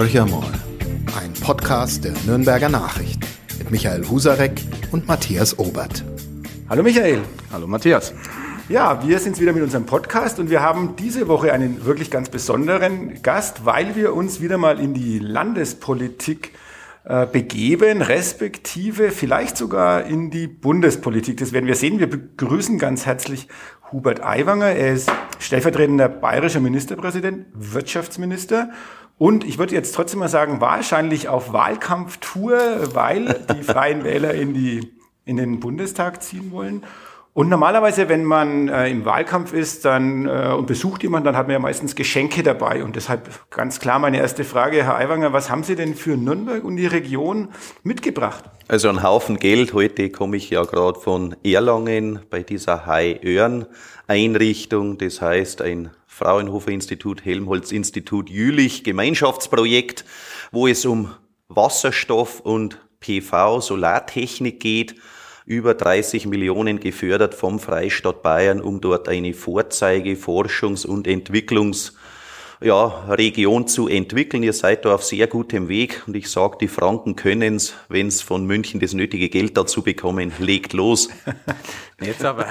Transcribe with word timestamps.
Horcher 0.00 0.24
mal, 0.24 0.50
ein 1.20 1.30
Podcast 1.42 2.04
der 2.04 2.14
Nürnberger 2.24 2.70
Nachrichten 2.70 3.20
mit 3.58 3.70
Michael 3.70 4.08
Husarek 4.08 4.58
und 4.92 5.06
Matthias 5.06 5.58
Obert. 5.58 6.02
Hallo 6.70 6.82
Michael. 6.82 7.20
Hallo 7.52 7.66
Matthias. 7.66 8.14
Ja, 8.70 9.06
wir 9.06 9.18
sind 9.18 9.38
wieder 9.38 9.52
mit 9.52 9.62
unserem 9.62 9.84
Podcast 9.84 10.38
und 10.38 10.48
wir 10.48 10.62
haben 10.62 10.96
diese 10.96 11.28
Woche 11.28 11.52
einen 11.52 11.84
wirklich 11.84 12.10
ganz 12.10 12.30
besonderen 12.30 13.22
Gast, 13.22 13.66
weil 13.66 13.94
wir 13.94 14.14
uns 14.14 14.40
wieder 14.40 14.56
mal 14.56 14.80
in 14.80 14.94
die 14.94 15.18
Landespolitik 15.18 16.52
äh, 17.04 17.26
begeben, 17.26 18.00
respektive 18.00 19.10
vielleicht 19.10 19.58
sogar 19.58 20.06
in 20.06 20.30
die 20.30 20.46
Bundespolitik. 20.46 21.36
Das 21.36 21.52
werden 21.52 21.66
wir 21.66 21.74
sehen. 21.74 21.98
Wir 21.98 22.08
begrüßen 22.08 22.78
ganz 22.78 23.04
herzlich 23.04 23.48
Hubert 23.92 24.24
Aiwanger. 24.24 24.70
Er 24.70 24.94
ist 24.94 25.12
stellvertretender 25.38 26.08
bayerischer 26.08 26.60
Ministerpräsident, 26.60 27.44
Wirtschaftsminister 27.52 28.70
und 29.20 29.44
ich 29.44 29.58
würde 29.58 29.74
jetzt 29.74 29.94
trotzdem 29.94 30.20
mal 30.20 30.30
sagen, 30.30 30.62
wahrscheinlich 30.62 31.28
auf 31.28 31.52
Wahlkampftour, 31.52 32.94
weil 32.94 33.44
die 33.54 33.62
Freien 33.62 34.02
Wähler 34.02 34.32
in, 34.32 34.54
die, 34.54 34.94
in 35.26 35.36
den 35.36 35.60
Bundestag 35.60 36.22
ziehen 36.22 36.52
wollen. 36.52 36.84
Und 37.34 37.50
normalerweise, 37.50 38.08
wenn 38.08 38.24
man 38.24 38.68
äh, 38.68 38.88
im 38.88 39.04
Wahlkampf 39.04 39.52
ist 39.52 39.84
dann, 39.84 40.24
äh, 40.24 40.54
und 40.56 40.66
besucht 40.66 41.02
jemanden, 41.02 41.26
dann 41.26 41.36
hat 41.36 41.48
man 41.48 41.52
ja 41.52 41.58
meistens 41.58 41.94
Geschenke 41.94 42.42
dabei. 42.42 42.82
Und 42.82 42.96
deshalb 42.96 43.28
ganz 43.50 43.78
klar 43.78 43.98
meine 43.98 44.16
erste 44.16 44.42
Frage, 44.42 44.84
Herr 44.84 44.96
Aiwanger, 44.96 45.34
was 45.34 45.50
haben 45.50 45.64
Sie 45.64 45.76
denn 45.76 45.94
für 45.94 46.16
Nürnberg 46.16 46.64
und 46.64 46.76
die 46.76 46.86
Region 46.86 47.48
mitgebracht? 47.82 48.44
Also 48.68 48.88
ein 48.88 49.02
Haufen 49.02 49.38
Geld. 49.38 49.74
Heute 49.74 50.08
komme 50.08 50.38
ich 50.38 50.48
ja 50.48 50.64
gerade 50.64 50.98
von 50.98 51.36
Erlangen 51.44 52.20
bei 52.30 52.42
dieser 52.42 52.86
High-Earn-Einrichtung. 52.86 54.96
Das 54.96 55.20
heißt, 55.20 55.60
ein 55.60 55.90
Fraunhofer 56.12 56.72
Institut, 56.72 57.24
Helmholtz 57.24 57.70
Institut, 57.70 58.28
Jülich 58.28 58.82
Gemeinschaftsprojekt, 58.84 60.04
wo 60.50 60.66
es 60.66 60.84
um 60.84 61.14
Wasserstoff 61.48 62.40
und 62.40 62.78
PV, 62.98 63.60
Solartechnik 63.60 64.60
geht. 64.60 64.96
Über 65.46 65.72
30 65.72 66.26
Millionen 66.26 66.80
gefördert 66.80 67.34
vom 67.34 67.58
Freistaat 67.58 68.22
Bayern, 68.22 68.60
um 68.60 68.80
dort 68.80 69.08
eine 69.08 69.32
Vorzeige-, 69.32 70.16
Forschungs- 70.16 70.84
und 70.84 71.06
Entwicklungs- 71.06 71.92
ja, 72.62 73.04
Region 73.08 73.66
zu 73.66 73.88
entwickeln. 73.88 74.42
Ihr 74.42 74.52
seid 74.52 74.84
da 74.84 74.94
auf 74.94 75.04
sehr 75.04 75.26
gutem 75.26 75.68
Weg 75.68 76.02
und 76.06 76.14
ich 76.14 76.30
sage, 76.30 76.58
die 76.60 76.68
Franken 76.68 77.16
können's, 77.16 77.74
wenn's 77.88 78.20
von 78.20 78.44
München 78.44 78.80
das 78.80 78.92
nötige 78.92 79.30
Geld 79.30 79.56
dazu 79.56 79.82
bekommen. 79.82 80.32
Legt 80.38 80.74
los. 80.74 81.08
Jetzt 82.02 82.24
aber, 82.24 82.46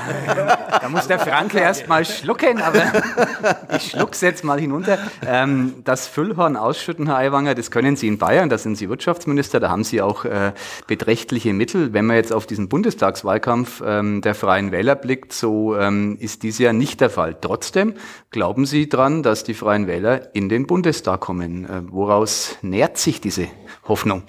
da 0.80 0.90
muss 0.90 1.08
der 1.08 1.18
Franke 1.18 1.58
erst 1.58 1.88
mal 1.88 2.06
schlucken, 2.06 2.62
aber 2.62 2.84
ich 3.76 3.90
schluck's 3.90 4.22
jetzt 4.22 4.44
mal 4.44 4.60
hinunter. 4.60 5.00
Ähm, 5.26 5.82
das 5.86 6.06
Füllhorn 6.06 6.56
ausschütten, 6.56 7.08
Herr 7.08 7.18
Aiwanger, 7.18 7.56
das 7.56 7.72
können 7.72 7.96
Sie 7.96 8.08
in 8.08 8.20
Bayern, 8.20 8.50
da 8.50 8.60
sind 8.60 8.76
Sie 8.76 8.90
Wirtschaftsminister, 8.90 9.60
da 9.60 9.72
haben 9.72 9.84
Sie 9.84 10.04
auch 10.04 10.24
äh, 10.24 10.54
beträchtliche 10.86 11.54
Mittel. 11.54 11.94
Wenn 11.94 12.06
man 12.06 12.18
jetzt 12.18 12.32
auf 12.32 12.46
diesen 12.46 12.70
Bundestagswahlkampf 12.70 13.82
ähm, 13.84 14.22
der 14.22 14.36
Freien 14.36 14.72
Wähler 14.72 14.96
blickt, 14.96 15.34
so 15.34 15.76
ähm, 15.76 16.18
ist 16.20 16.44
dies 16.44 16.60
ja 16.60 16.72
nicht 16.72 17.02
der 17.02 17.10
Fall. 17.10 17.36
Trotzdem 17.42 17.96
glauben 18.30 18.68
Sie 18.68 18.88
dran, 18.88 19.24
dass 19.24 19.44
die 19.44 19.56
Freien 19.56 19.88
Wähler 19.88 19.99
Wähler 20.00 20.34
in 20.34 20.48
den 20.48 20.66
Bundestag 20.66 21.20
kommen. 21.20 21.66
Äh, 21.66 21.82
woraus 21.92 22.56
nährt 22.62 22.98
sich 22.98 23.20
diese 23.20 23.48
Hoffnung? 23.86 24.24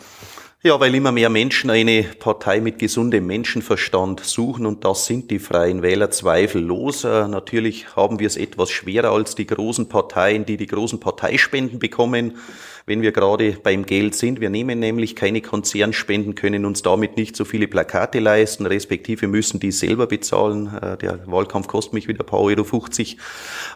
Ja, 0.63 0.79
weil 0.81 0.95
immer 0.97 1.13
mehr 1.13 1.31
Menschen 1.31 1.71
eine 1.71 2.03
Partei 2.03 2.61
mit 2.61 2.81
gesundem 2.81 3.27
Menschenverstand 3.27 4.21
suchen 4.21 4.67
und 4.67 4.85
das 4.85 5.07
sind 5.07 5.31
die 5.31 5.39
Freien 5.39 5.81
Wähler 5.81 6.11
zweifellos. 6.11 7.05
Äh, 7.05 7.29
natürlich 7.29 7.95
haben 7.95 8.19
wir 8.19 8.27
es 8.27 8.37
etwas 8.37 8.71
schwerer 8.71 9.13
als 9.13 9.37
die 9.37 9.47
großen 9.47 9.89
Parteien, 9.89 10.45
die 10.45 10.57
die 10.57 10.67
großen 10.67 10.99
Parteispenden 10.99 11.79
bekommen, 11.79 12.37
wenn 12.87 13.03
wir 13.03 13.13
gerade 13.13 13.53
beim 13.63 13.87
Geld 13.87 14.15
sind. 14.15 14.41
Wir 14.41 14.51
nehmen 14.51 14.79
nämlich 14.79 15.17
keine 15.17 15.41
Konzernspenden, 15.41 16.35
können 16.35 16.65
uns 16.65 16.83
damit 16.83 17.17
nicht 17.17 17.37
so 17.37 17.45
viele 17.45 17.69
Plakate 17.69 18.21
leisten, 18.21 18.67
respektive 18.67 19.27
müssen 19.27 19.61
die 19.61 19.73
selber 19.73 20.07
bezahlen. 20.07 20.75
Äh, 20.81 20.97
der 20.99 21.21
Wahlkampf 21.27 21.69
kostet 21.69 21.95
mich 21.95 22.09
wieder 22.09 22.25
ein 22.25 22.27
paar 22.27 22.41
Euro 22.41 22.65
50. 22.65 23.17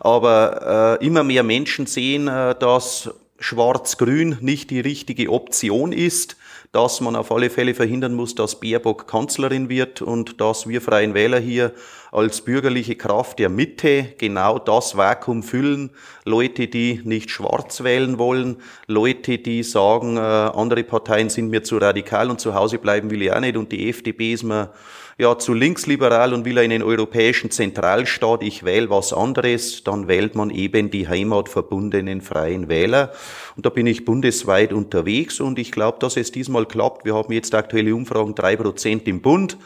Aber 0.00 0.98
äh, 1.00 1.06
immer 1.06 1.24
mehr 1.24 1.42
Menschen 1.42 1.86
sehen, 1.86 2.28
äh, 2.28 2.54
dass 2.58 3.10
Schwarz-Grün 3.38 4.38
nicht 4.40 4.70
die 4.70 4.80
richtige 4.80 5.30
Option 5.30 5.92
ist 5.92 6.36
dass 6.74 7.00
man 7.00 7.14
auf 7.14 7.30
alle 7.30 7.50
Fälle 7.50 7.72
verhindern 7.72 8.14
muss, 8.14 8.34
dass 8.34 8.58
Baerbock 8.58 9.06
Kanzlerin 9.06 9.68
wird 9.68 10.02
und 10.02 10.40
dass 10.40 10.68
wir 10.68 10.80
Freien 10.80 11.14
Wähler 11.14 11.38
hier 11.38 11.72
als 12.10 12.40
bürgerliche 12.40 12.96
Kraft 12.96 13.38
der 13.38 13.48
Mitte 13.48 14.08
genau 14.18 14.58
das 14.58 14.96
Vakuum 14.96 15.44
füllen. 15.44 15.90
Leute, 16.24 16.66
die 16.66 17.00
nicht 17.04 17.30
schwarz 17.30 17.84
wählen 17.84 18.18
wollen, 18.18 18.56
Leute, 18.88 19.38
die 19.38 19.62
sagen, 19.62 20.16
äh, 20.16 20.20
andere 20.20 20.82
Parteien 20.82 21.28
sind 21.28 21.48
mir 21.48 21.62
zu 21.62 21.78
radikal 21.78 22.28
und 22.28 22.40
zu 22.40 22.54
Hause 22.54 22.78
bleiben 22.78 23.08
will 23.10 23.22
ich 23.22 23.32
auch 23.32 23.40
nicht 23.40 23.56
und 23.56 23.70
die 23.70 23.88
FDP 23.88 24.32
ist 24.32 24.42
mir 24.42 24.70
ja, 25.16 25.38
zu 25.38 25.54
linksliberal 25.54 26.34
und 26.34 26.44
will 26.44 26.58
einen 26.58 26.82
europäischen 26.82 27.50
Zentralstaat, 27.50 28.42
ich 28.42 28.64
wähle 28.64 28.90
was 28.90 29.12
anderes, 29.12 29.84
dann 29.84 30.08
wählt 30.08 30.34
man 30.34 30.50
eben 30.50 30.90
die 30.90 31.08
heimatverbundenen 31.08 32.20
freien 32.20 32.68
Wähler. 32.68 33.12
Und 33.56 33.64
da 33.64 33.70
bin 33.70 33.86
ich 33.86 34.04
bundesweit 34.04 34.72
unterwegs 34.72 35.40
und 35.40 35.58
ich 35.58 35.70
glaube, 35.70 35.98
dass 36.00 36.16
es 36.16 36.32
diesmal 36.32 36.66
klappt. 36.66 37.04
Wir 37.04 37.14
haben 37.14 37.32
jetzt 37.32 37.54
aktuelle 37.54 37.94
Umfragen 37.94 38.34
drei 38.34 38.56
Prozent 38.56 39.06
im 39.06 39.22
Bund. 39.22 39.56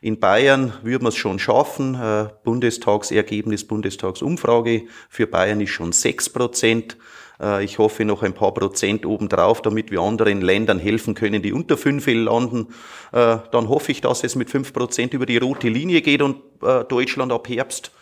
In 0.00 0.20
Bayern 0.20 0.74
würden 0.82 1.04
wir 1.04 1.08
es 1.08 1.16
schon 1.16 1.38
schaffen. 1.38 1.94
Äh, 1.94 2.28
Bundestagsergebnis, 2.44 3.66
Bundestagsumfrage 3.66 4.84
für 5.08 5.26
Bayern 5.26 5.60
ist 5.60 5.70
schon 5.70 5.92
sechs 5.92 6.28
Prozent. 6.28 6.96
Äh, 7.40 7.64
ich 7.64 7.78
hoffe 7.78 8.04
noch 8.04 8.22
ein 8.22 8.34
paar 8.34 8.54
Prozent 8.54 9.06
obendrauf, 9.06 9.62
damit 9.62 9.90
wir 9.90 10.00
anderen 10.00 10.40
Ländern 10.40 10.78
helfen 10.78 11.14
können, 11.14 11.42
die 11.42 11.52
unter 11.52 11.76
fünf 11.76 12.06
landen. 12.06 12.68
Äh, 13.12 13.38
dann 13.50 13.68
hoffe 13.68 13.92
ich, 13.92 14.00
dass 14.00 14.24
es 14.24 14.34
mit 14.34 14.50
fünf 14.50 14.72
Prozent 14.72 15.14
über 15.14 15.26
die 15.26 15.38
rote 15.38 15.68
Linie 15.68 16.02
geht 16.02 16.22
und 16.22 16.36
äh, 16.62 16.84
Deutschland 16.84 17.32
ab 17.32 17.48
Herbst 17.48 17.92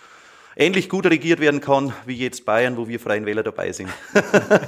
ähnlich 0.57 0.89
gut 0.89 1.07
regiert 1.07 1.39
werden 1.39 1.61
kann 1.61 1.93
wie 2.07 2.17
jetzt 2.17 2.47
Bayern, 2.47 2.77
wo 2.77 2.89
wir 2.89 2.99
Freien 2.99 3.27
Wähler 3.27 3.43
dabei 3.43 3.73
sind. 3.73 3.91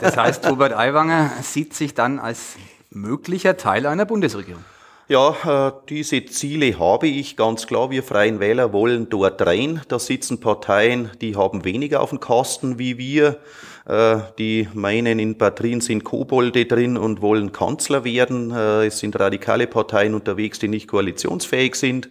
Das 0.01 0.17
heißt, 0.19 0.47
Robert 0.47 0.75
Aiwanger 0.75 1.33
sieht 1.43 1.73
sich 1.73 1.95
dann 1.95 2.19
als 2.19 2.57
möglicher 2.91 3.57
Teil 3.57 3.87
einer 3.87 4.05
Bundesregierung. 4.05 4.65
Ja, 5.11 5.73
diese 5.89 6.27
Ziele 6.27 6.79
habe 6.79 7.07
ich 7.09 7.35
ganz 7.35 7.67
klar. 7.67 7.91
Wir 7.91 8.03
Freien 8.03 8.41
Wähler 8.41 8.75
wollen 8.75 9.09
dort 9.09 9.41
rein. 9.41 9.81
Da 9.89 9.99
sitzen 9.99 10.39
Parteien, 10.39 11.11
die 11.23 11.35
haben 11.35 11.65
weniger 11.65 12.03
auf 12.03 12.11
den 12.11 12.21
Kasten 12.21 12.79
wie 12.79 12.99
wir. 12.99 13.39
Äh, 13.87 14.19
die 14.37 14.69
meinen, 14.75 15.19
in 15.19 15.39
Batterien 15.39 15.81
sind 15.81 16.05
Kobolde 16.05 16.67
drin 16.67 16.99
und 16.99 17.23
wollen 17.23 17.53
Kanzler 17.53 18.05
werden. 18.05 18.51
Äh, 18.51 18.89
es 18.89 18.99
sind 18.99 19.19
radikale 19.19 19.67
Parteien 19.67 20.13
unterwegs, 20.13 20.59
die 20.59 20.69
nicht 20.69 20.89
koalitionsfähig 20.89 21.77
sind. 21.77 22.11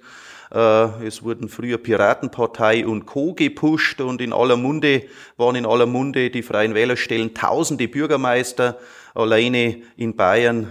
Äh, 0.52 1.06
es 1.06 1.22
wurden 1.22 1.50
früher 1.50 1.78
Piratenpartei 1.78 2.88
und 2.88 3.06
Co. 3.06 3.34
gepusht 3.34 4.02
und 4.02 4.22
in 4.22 4.34
aller 4.34 4.57
Munde 4.57 5.03
waren 5.36 5.56
in 5.56 5.68
aller 5.68 5.86
Munde 5.86 6.31
die 6.31 6.41
Freien 6.41 6.74
Wählerstellen 6.74 7.36
tausende 7.36 7.88
Bürgermeister, 7.88 8.80
alleine 9.17 9.81
in 9.97 10.16
Bayern 10.16 10.67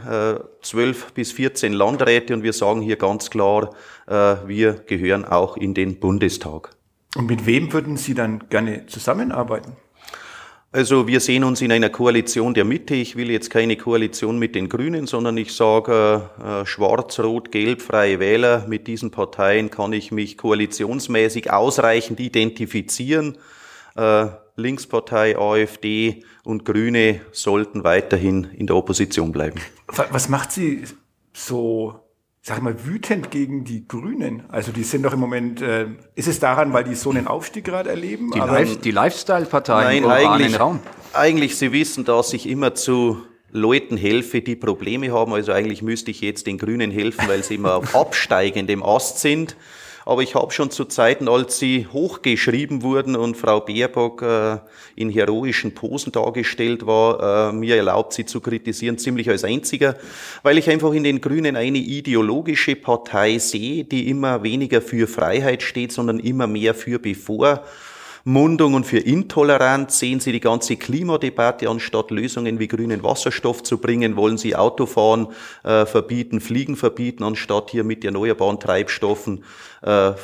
zwölf 0.62 1.12
bis 1.12 1.32
14 1.32 1.72
Landräte 1.72 2.34
und 2.34 2.42
wir 2.42 2.52
sagen 2.52 2.80
hier 2.80 2.96
ganz 2.96 3.30
klar, 3.30 3.74
wir 4.06 4.72
gehören 4.86 5.24
auch 5.24 5.56
in 5.56 5.74
den 5.74 5.98
Bundestag. 5.98 6.70
Und 7.16 7.26
mit 7.26 7.46
wem 7.46 7.72
würden 7.72 7.96
Sie 7.96 8.14
dann 8.14 8.48
gerne 8.48 8.86
zusammenarbeiten? 8.86 9.76
Also 10.76 11.08
wir 11.08 11.20
sehen 11.20 11.42
uns 11.44 11.62
in 11.62 11.72
einer 11.72 11.88
Koalition 11.88 12.52
der 12.52 12.66
Mitte. 12.66 12.94
Ich 12.94 13.16
will 13.16 13.30
jetzt 13.30 13.48
keine 13.48 13.76
Koalition 13.76 14.38
mit 14.38 14.54
den 14.54 14.68
Grünen, 14.68 15.06
sondern 15.06 15.38
ich 15.38 15.54
sage 15.54 16.28
äh, 16.38 16.66
Schwarz, 16.66 17.18
Rot, 17.18 17.50
Gelb, 17.50 17.80
Freie 17.80 18.20
Wähler. 18.20 18.66
Mit 18.68 18.86
diesen 18.86 19.10
Parteien 19.10 19.70
kann 19.70 19.94
ich 19.94 20.12
mich 20.12 20.36
koalitionsmäßig 20.36 21.50
ausreichend 21.50 22.20
identifizieren. 22.20 23.38
Äh, 23.94 24.26
Linkspartei, 24.56 25.38
AfD 25.38 26.24
und 26.44 26.64
Grüne 26.64 27.20
sollten 27.32 27.84
weiterhin 27.84 28.44
in 28.56 28.66
der 28.66 28.76
Opposition 28.76 29.32
bleiben. 29.32 29.60
Was 30.10 30.28
macht 30.28 30.52
Sie 30.52 30.84
so 31.32 32.06
sag 32.46 32.62
mal, 32.62 32.76
wütend 32.86 33.32
gegen 33.32 33.64
die 33.64 33.88
Grünen. 33.88 34.44
Also 34.48 34.70
die 34.70 34.84
sind 34.84 35.02
doch 35.02 35.12
im 35.12 35.18
Moment, 35.18 35.60
äh, 35.60 35.88
ist 36.14 36.28
es 36.28 36.38
daran, 36.38 36.72
weil 36.72 36.84
die 36.84 36.94
so 36.94 37.10
einen 37.10 37.26
Aufstieg 37.26 37.64
gerade 37.64 37.90
erleben? 37.90 38.30
Die, 38.30 38.38
Life, 38.38 38.76
die 38.76 38.92
Lifestyle-Parteien 38.92 40.04
Nein, 40.04 40.28
eigentlich, 40.28 40.60
Raum. 40.60 40.78
eigentlich, 41.12 41.56
sie 41.56 41.72
wissen, 41.72 42.04
dass 42.04 42.32
ich 42.32 42.48
immer 42.48 42.76
zu 42.76 43.20
Leuten 43.50 43.96
helfe, 43.96 44.42
die 44.42 44.54
Probleme 44.54 45.10
haben. 45.10 45.32
Also 45.32 45.50
eigentlich 45.50 45.82
müsste 45.82 46.12
ich 46.12 46.20
jetzt 46.20 46.46
den 46.46 46.56
Grünen 46.56 46.92
helfen, 46.92 47.26
weil 47.26 47.42
sie 47.42 47.56
immer 47.56 47.74
auf 47.74 47.94
absteigendem 47.96 48.80
Ast 48.80 49.18
sind. 49.18 49.56
Aber 50.08 50.22
ich 50.22 50.36
habe 50.36 50.52
schon 50.52 50.70
zu 50.70 50.84
Zeiten, 50.84 51.28
als 51.28 51.58
sie 51.58 51.88
hochgeschrieben 51.92 52.82
wurden 52.82 53.16
und 53.16 53.36
Frau 53.36 53.58
Baerbock 53.58 54.22
äh, 54.22 54.58
in 54.94 55.10
heroischen 55.10 55.74
Posen 55.74 56.12
dargestellt 56.12 56.86
war, 56.86 57.50
äh, 57.50 57.52
mir 57.52 57.74
erlaubt, 57.74 58.12
sie 58.12 58.24
zu 58.24 58.40
kritisieren, 58.40 58.98
ziemlich 58.98 59.28
als 59.28 59.42
einziger, 59.42 59.96
weil 60.44 60.58
ich 60.58 60.70
einfach 60.70 60.92
in 60.92 61.02
den 61.02 61.20
Grünen 61.20 61.56
eine 61.56 61.78
ideologische 61.78 62.76
Partei 62.76 63.38
sehe, 63.38 63.82
die 63.82 64.08
immer 64.08 64.44
weniger 64.44 64.80
für 64.80 65.08
Freiheit 65.08 65.64
steht, 65.64 65.90
sondern 65.90 66.20
immer 66.20 66.46
mehr 66.46 66.74
für 66.74 67.00
bevor 67.00 67.64
Mundung 68.28 68.74
und 68.74 68.84
für 68.84 68.98
Intoleranz. 68.98 70.00
Sehen 70.00 70.18
Sie 70.18 70.32
die 70.32 70.40
ganze 70.40 70.76
Klimadebatte 70.76 71.70
anstatt 71.70 72.10
Lösungen 72.10 72.58
wie 72.58 72.66
grünen 72.66 73.04
Wasserstoff 73.04 73.62
zu 73.62 73.78
bringen, 73.78 74.16
wollen 74.16 74.36
Sie 74.36 74.56
Autofahren 74.56 75.28
äh, 75.62 75.86
verbieten, 75.86 76.40
Fliegen 76.40 76.74
verbieten, 76.74 77.22
anstatt 77.22 77.70
hier 77.70 77.84
mit 77.84 78.04
erneuerbaren 78.04 78.58
Treibstoffen 78.58 79.44
äh, 79.84 80.08
äh, 80.08 80.14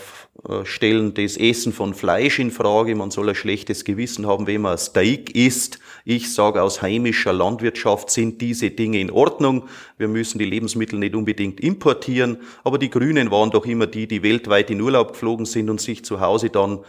stellen 0.64 1.14
das 1.14 1.36
Essen 1.36 1.72
von 1.72 1.94
Fleisch 1.94 2.40
in 2.40 2.50
Frage. 2.50 2.96
Man 2.96 3.12
soll 3.12 3.28
ein 3.28 3.36
schlechtes 3.36 3.84
Gewissen 3.84 4.26
haben, 4.26 4.48
wenn 4.48 4.62
man 4.62 4.78
Steak 4.78 5.36
isst. 5.36 5.78
Ich 6.04 6.34
sage, 6.34 6.60
aus 6.60 6.82
heimischer 6.82 7.32
Landwirtschaft 7.32 8.10
sind 8.10 8.40
diese 8.40 8.70
Dinge 8.70 8.98
in 8.98 9.12
Ordnung. 9.12 9.68
Wir 9.96 10.08
müssen 10.08 10.40
die 10.40 10.44
Lebensmittel 10.44 10.98
nicht 10.98 11.14
unbedingt 11.14 11.60
importieren. 11.60 12.38
Aber 12.64 12.78
die 12.78 12.90
Grünen 12.90 13.30
waren 13.30 13.52
doch 13.52 13.64
immer 13.64 13.86
die, 13.86 14.08
die 14.08 14.24
weltweit 14.24 14.70
in 14.70 14.80
Urlaub 14.80 15.12
geflogen 15.12 15.46
sind 15.46 15.70
und 15.70 15.80
sich 15.80 16.04
zu 16.04 16.18
Hause 16.18 16.50
dann 16.50 16.80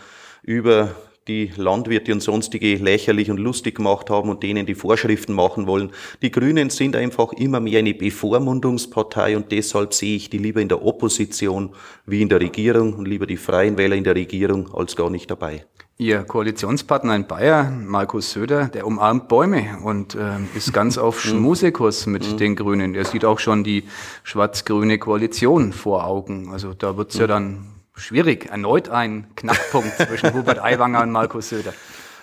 über 0.44 0.96
die 1.28 1.52
Landwirte 1.56 2.12
und 2.12 2.22
sonstige 2.22 2.76
lächerlich 2.76 3.32
und 3.32 3.38
lustig 3.38 3.76
gemacht 3.76 4.10
haben 4.10 4.30
und 4.30 4.44
denen 4.44 4.66
die 4.66 4.76
Vorschriften 4.76 5.34
machen 5.34 5.68
wollen. 5.68 5.92
Die 6.22 6.32
Grünen 6.32 6.70
sind 6.70 6.96
einfach 6.96 7.32
immer 7.34 7.60
mehr 7.60 7.80
eine 7.80 7.94
Bevormundungspartei 7.94 9.38
und 9.38 9.52
deshalb 9.52 9.94
sehe 9.94 10.18
ich 10.18 10.30
die 10.30 10.38
lieber 10.38 10.60
in 10.60 10.68
der 10.68 10.84
Opposition 10.84 11.70
wie 12.06 12.22
in 12.22 12.30
der 12.30 12.42
Regierung 12.42 12.94
und 12.94 13.08
lieber 13.08 13.26
die 13.26 13.38
Freien 13.38 13.78
Wähler 13.78 13.96
in 13.96 14.04
der 14.04 14.16
Regierung 14.16 14.74
als 14.74 14.96
gar 14.96 15.10
nicht 15.10 15.32
dabei. 15.32 15.66
Ihr 15.98 16.24
Koalitionspartner 16.24 17.16
in 17.16 17.28
Bayern, 17.28 17.86
Markus 17.86 18.32
Söder, 18.32 18.68
der 18.68 18.86
umarmt 18.86 19.28
Bäume 19.28 19.78
und 19.84 20.16
äh, 20.16 20.40
ist 20.56 20.74
ganz 20.74 20.98
auf. 20.98 21.22
Schmusekurs 21.22 22.08
mit 22.08 22.30
mhm. 22.30 22.38
den 22.38 22.56
Grünen. 22.56 22.96
Er 22.96 23.06
sieht 23.06 23.24
auch 23.24 23.40
schon 23.40 23.64
die 23.64 23.84
schwarz-grüne 24.24 24.98
Koalition 24.98 25.72
vor 25.72 26.06
Augen. 26.06 26.50
Also 26.52 26.74
da 26.74 26.98
wird's 26.98 27.18
ja 27.18 27.26
mhm. 27.26 27.30
dann 27.30 27.73
schwierig. 27.96 28.50
Erneut 28.50 28.90
ein 28.90 29.28
Knackpunkt 29.36 29.96
zwischen 29.98 30.34
Hubert 30.34 30.60
Aiwanger 30.60 31.02
und 31.02 31.12
Markus 31.12 31.50
Söder. 31.50 31.74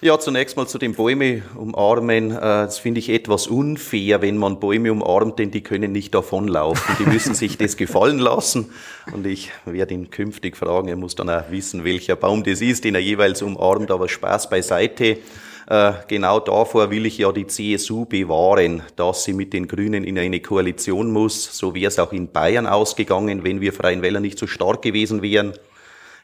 Ja, 0.02 0.19
zunächst 0.19 0.56
mal 0.56 0.67
zu 0.67 0.78
den 0.78 0.94
Bäume 0.94 1.43
umarmen. 1.56 2.31
Äh, 2.31 2.40
das 2.40 2.78
finde 2.78 3.00
ich 3.00 3.11
etwas 3.11 3.46
unfair, 3.49 4.22
wenn 4.22 4.38
man 4.38 4.58
Bäume 4.58 4.90
umarmt, 4.90 5.38
denn 5.38 5.50
die 5.50 5.61
können 5.61 5.93
nicht 5.93 6.14
davonlaufen. 6.14 6.96
Die 6.99 7.05
müssen 7.05 7.34
sich 7.34 7.58
das 7.58 7.76
gefallen 7.76 8.19
lassen. 8.19 8.72
Und 9.12 9.26
ich 9.26 9.50
werde 9.67 9.93
ihn 9.93 10.11
künftig 10.11 10.56
fragen. 10.56 10.88
Er 10.88 10.96
muss 10.96 11.17
dann 11.17 11.28
auch 11.28 11.50
wissen, 11.50 11.84
welcher 11.84 12.16
Baum 12.16 12.44
das 12.44 12.62
ist, 12.62 12.84
den 12.84 12.94
er 12.94 13.02
jeweils 13.02 13.43
umarmt. 13.43 13.90
Aber 13.90 14.08
Spaß 14.08 14.49
beiseite. 14.49 15.19
Äh, 15.70 15.93
genau 16.08 16.40
davor 16.40 16.90
will 16.90 17.06
ich 17.06 17.19
ja 17.19 17.31
die 17.31 17.46
CSU 17.46 18.05
bewahren, 18.05 18.82
dass 18.96 19.22
sie 19.22 19.32
mit 19.32 19.52
den 19.52 19.69
Grünen 19.69 20.02
in 20.02 20.19
eine 20.19 20.40
Koalition 20.40 21.12
muss. 21.12 21.56
So 21.56 21.76
wäre 21.76 21.87
es 21.87 22.00
auch 22.00 22.12
in 22.12 22.32
Bayern 22.32 22.67
ausgegangen, 22.67 23.44
wenn 23.44 23.61
wir 23.61 23.72
Freien 23.72 24.02
Wähler 24.02 24.19
nicht 24.19 24.37
so 24.37 24.49
stark 24.49 24.82
gewesen 24.82 25.22
wären. 25.22 25.52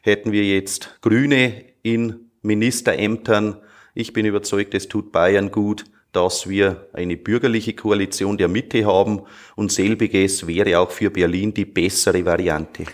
Hätten 0.02 0.32
wir 0.32 0.42
jetzt 0.42 0.98
Grüne 1.00 1.64
in 1.82 2.28
Ministerämtern. 2.42 3.60
Ich 3.94 4.12
bin 4.12 4.26
überzeugt, 4.26 4.74
es 4.74 4.88
tut 4.88 5.12
Bayern 5.12 5.52
gut, 5.52 5.84
dass 6.10 6.48
wir 6.48 6.88
eine 6.92 7.16
bürgerliche 7.16 7.74
Koalition 7.74 8.38
der 8.38 8.48
Mitte 8.48 8.84
haben 8.84 9.22
und 9.54 9.70
selbiges 9.70 10.48
wäre 10.48 10.80
auch 10.80 10.90
für 10.90 11.10
Berlin 11.10 11.54
die 11.54 11.66
bessere 11.66 12.24
Variante. 12.24 12.84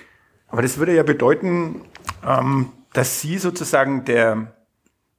Aber 0.49 0.61
das 0.61 0.77
würde 0.77 0.95
ja 0.95 1.03
bedeuten, 1.03 1.81
ähm, 2.29 2.73
dass 2.93 3.23
Sie 3.23 3.39
sozusagen 3.39 4.05
der 4.05 4.53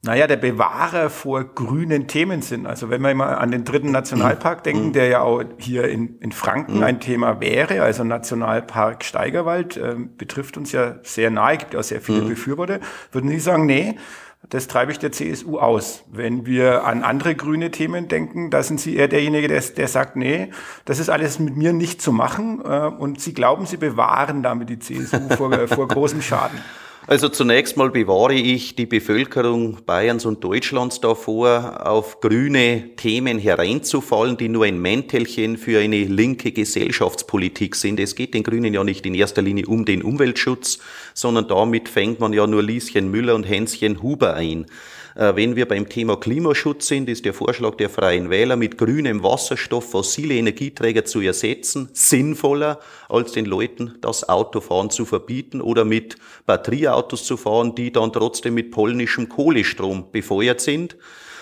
naja, 0.06 0.28
der 0.28 0.36
Bewahrer 0.36 1.10
vor 1.10 1.46
grünen 1.46 2.08
Themen 2.08 2.42
sind. 2.42 2.68
Also 2.68 2.90
wenn 2.90 3.02
wir 3.02 3.16
mal 3.16 3.36
an 3.36 3.52
den 3.52 3.64
dritten 3.64 3.92
Nationalpark 3.92 4.60
mhm. 4.60 4.64
denken, 4.64 4.94
der 4.94 5.08
ja 5.08 5.22
auch 5.22 5.44
hier 5.58 5.88
in, 5.88 6.20
in 6.20 6.34
Franken 6.34 6.78
mhm. 6.78 6.84
ein 6.84 7.00
Thema 7.00 7.40
wäre, 7.40 7.82
also 7.82 8.04
Nationalpark 8.04 9.06
Steigerwald, 9.06 9.78
äh, 9.78 9.96
betrifft 10.18 10.58
uns 10.58 10.74
ja 10.74 10.96
sehr 11.04 11.32
nahe, 11.32 11.58
gibt 11.58 11.74
ja 11.74 11.80
auch 11.80 11.84
sehr 11.84 12.02
viele 12.02 12.24
mhm. 12.24 12.30
Befürworter, 12.30 12.82
würden 13.14 13.30
Sie 13.30 13.40
sagen, 13.40 13.66
nee, 13.66 13.96
das 14.50 14.68
treibe 14.68 14.92
ich 14.92 15.00
der 15.00 15.14
CSU 15.14 15.58
aus. 15.58 16.04
Wenn 16.12 16.46
wir 16.46 16.84
an 16.84 17.02
andere 17.02 17.34
grüne 17.34 17.72
Themen 17.72 18.10
denken, 18.10 18.50
da 18.50 18.62
sind 18.62 18.82
Sie 18.82 18.98
eher 18.98 19.08
derjenige, 19.08 19.48
der, 19.48 19.62
der 19.62 19.88
sagt, 19.88 20.18
nee, 20.18 20.50
das 20.84 21.00
ist 21.00 21.10
alles 21.10 21.40
mit 21.40 21.56
mir 21.56 21.72
nicht 21.72 22.02
zu 22.02 22.12
machen. 22.12 22.62
Äh, 22.66 22.88
und 22.88 23.22
Sie 23.22 23.34
glauben, 23.34 23.66
Sie 23.66 23.78
bewahren 23.78 24.44
damit 24.44 24.70
die 24.70 24.80
CSU 24.80 25.30
vor, 25.30 25.68
vor 25.70 25.88
großem 25.88 26.22
Schaden. 26.22 26.60
Also 27.06 27.28
zunächst 27.28 27.76
mal 27.76 27.90
bewahre 27.90 28.34
ich 28.34 28.76
die 28.76 28.86
Bevölkerung 28.86 29.80
Bayerns 29.86 30.26
und 30.26 30.42
Deutschlands 30.42 31.02
davor, 31.02 31.86
auf 31.86 32.22
grüne 32.22 32.96
Themen 32.96 33.40
hereinzufallen, 33.40 34.38
die 34.38 34.48
nur 34.48 34.64
ein 34.64 34.82
Mäntelchen 34.82 35.58
für 35.58 35.80
eine 35.80 36.06
linke 36.06 36.54
Gesellschaftspolitik 36.54 37.76
sind. 37.76 38.00
Es 38.00 38.16
geht 38.16 38.34
den 38.34 38.44
Grünen 38.44 38.74
ja 38.74 38.86
nicht 38.86 39.06
in 39.06 39.16
erster 39.16 39.42
Linie 39.42 39.66
um 39.66 39.84
den 39.84 40.02
Umweltschutz, 40.02 40.80
sondern 41.14 41.50
damit 41.50 41.90
fängt 41.90 42.22
man 42.22 42.32
ja 42.32 42.48
nur 42.48 42.64
Lieschen 42.64 43.12
Müller 43.12 43.36
und 43.36 43.44
Hänschen 43.44 44.02
Huber 44.02 44.36
ein. 44.36 44.66
Äh, 45.16 45.36
wenn 45.36 45.56
wir 45.56 45.68
beim 45.68 45.90
Thema 45.90 46.18
Klimaschutz 46.18 46.88
sind, 46.88 47.10
ist 47.10 47.26
der 47.26 47.34
Vorschlag 47.34 47.76
der 47.76 47.90
Freien 47.90 48.30
Wähler, 48.30 48.56
mit 48.56 48.78
grünem 48.78 49.24
Wasserstoff 49.24 49.92
fossile 49.92 50.36
Energieträger 50.36 51.06
zu 51.06 51.22
ersetzen, 51.22 51.90
sinnvoller, 51.94 52.80
als 53.10 53.32
den 53.32 53.46
Leuten 53.46 53.96
das 54.02 54.28
Autofahren 54.28 54.90
zu 54.90 55.06
verbieten 55.06 55.62
oder 55.62 55.86
mit 55.86 56.16
Batterieautos 56.46 57.26
zu 57.26 57.38
fahren, 57.38 57.76
die 57.76 57.92
dann 57.92 58.12
trotzdem 58.12 58.56
mit 58.56 58.72
polnischem 58.72 59.30
Kohlestrom 59.30 60.12
befeuert 60.12 60.62
sind. 60.62 60.98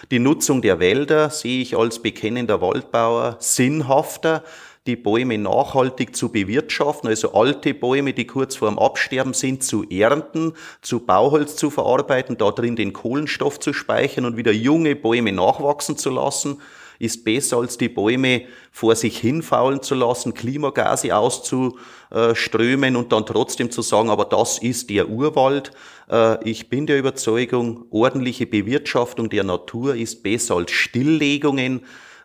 Die 0.10 0.20
Nutzung 0.20 0.62
der 0.62 0.80
Wälder 0.80 1.30
sehe 1.30 1.62
ich 1.62 1.78
als 1.78 2.00
bekennender 2.00 2.60
Waldbauer 2.60 3.38
sinnhafter, 3.40 4.44
die 4.88 4.96
Bäume 4.96 5.38
nachhaltig 5.38 6.16
zu 6.16 6.30
bewirtschaften, 6.30 7.08
also 7.08 7.34
alte 7.34 7.74
Bäume, 7.76 8.14
die 8.14 8.26
kurz 8.26 8.56
vorm 8.56 8.80
Absterben 8.80 9.34
sind, 9.34 9.64
zu 9.64 9.84
ernten, 9.90 10.54
zu 10.82 11.02
Bauholz 11.02 11.56
zu 11.56 11.70
verarbeiten, 11.70 12.38
da 12.38 12.50
drin 12.50 12.76
den 12.76 12.92
Kohlenstoff 12.92 13.60
zu 13.60 13.74
speichern 13.74 14.26
und 14.26 14.38
wieder 14.38 14.52
junge 14.52 14.96
Bäume 14.96 15.34
nachwachsen 15.34 15.98
zu 15.98 16.10
lassen, 16.10 16.60
ist 16.98 17.24
besser 17.24 17.58
als 17.58 17.78
die 17.78 17.90
Bäume 17.90 18.44
vor 18.72 18.96
sich 18.96 19.20
hinfaulen 19.20 19.84
zu 19.84 19.96
lassen, 19.96 20.34
Klimagase 20.34 21.16
auszuströmen 21.16 22.96
und 22.96 23.12
dann 23.12 23.26
trotzdem 23.26 23.70
zu 23.70 23.82
sagen, 23.84 24.10
aber 24.10 24.26
das 24.26 24.60
ist 24.60 24.90
der 24.90 25.10
Urwald. 25.10 25.72
Äh, 26.10 26.48
ich 26.48 26.70
bin 26.70 26.88
der 26.88 27.00
Überzeugung, 27.00 27.86
ordentliche 27.92 28.46
Bewirtschaftung 28.46 29.30
der 29.30 29.44
Natur 29.44 29.96
ist 29.96 30.22
besser 30.24 30.56
als 30.56 30.72
Stilllegungen 30.72 31.82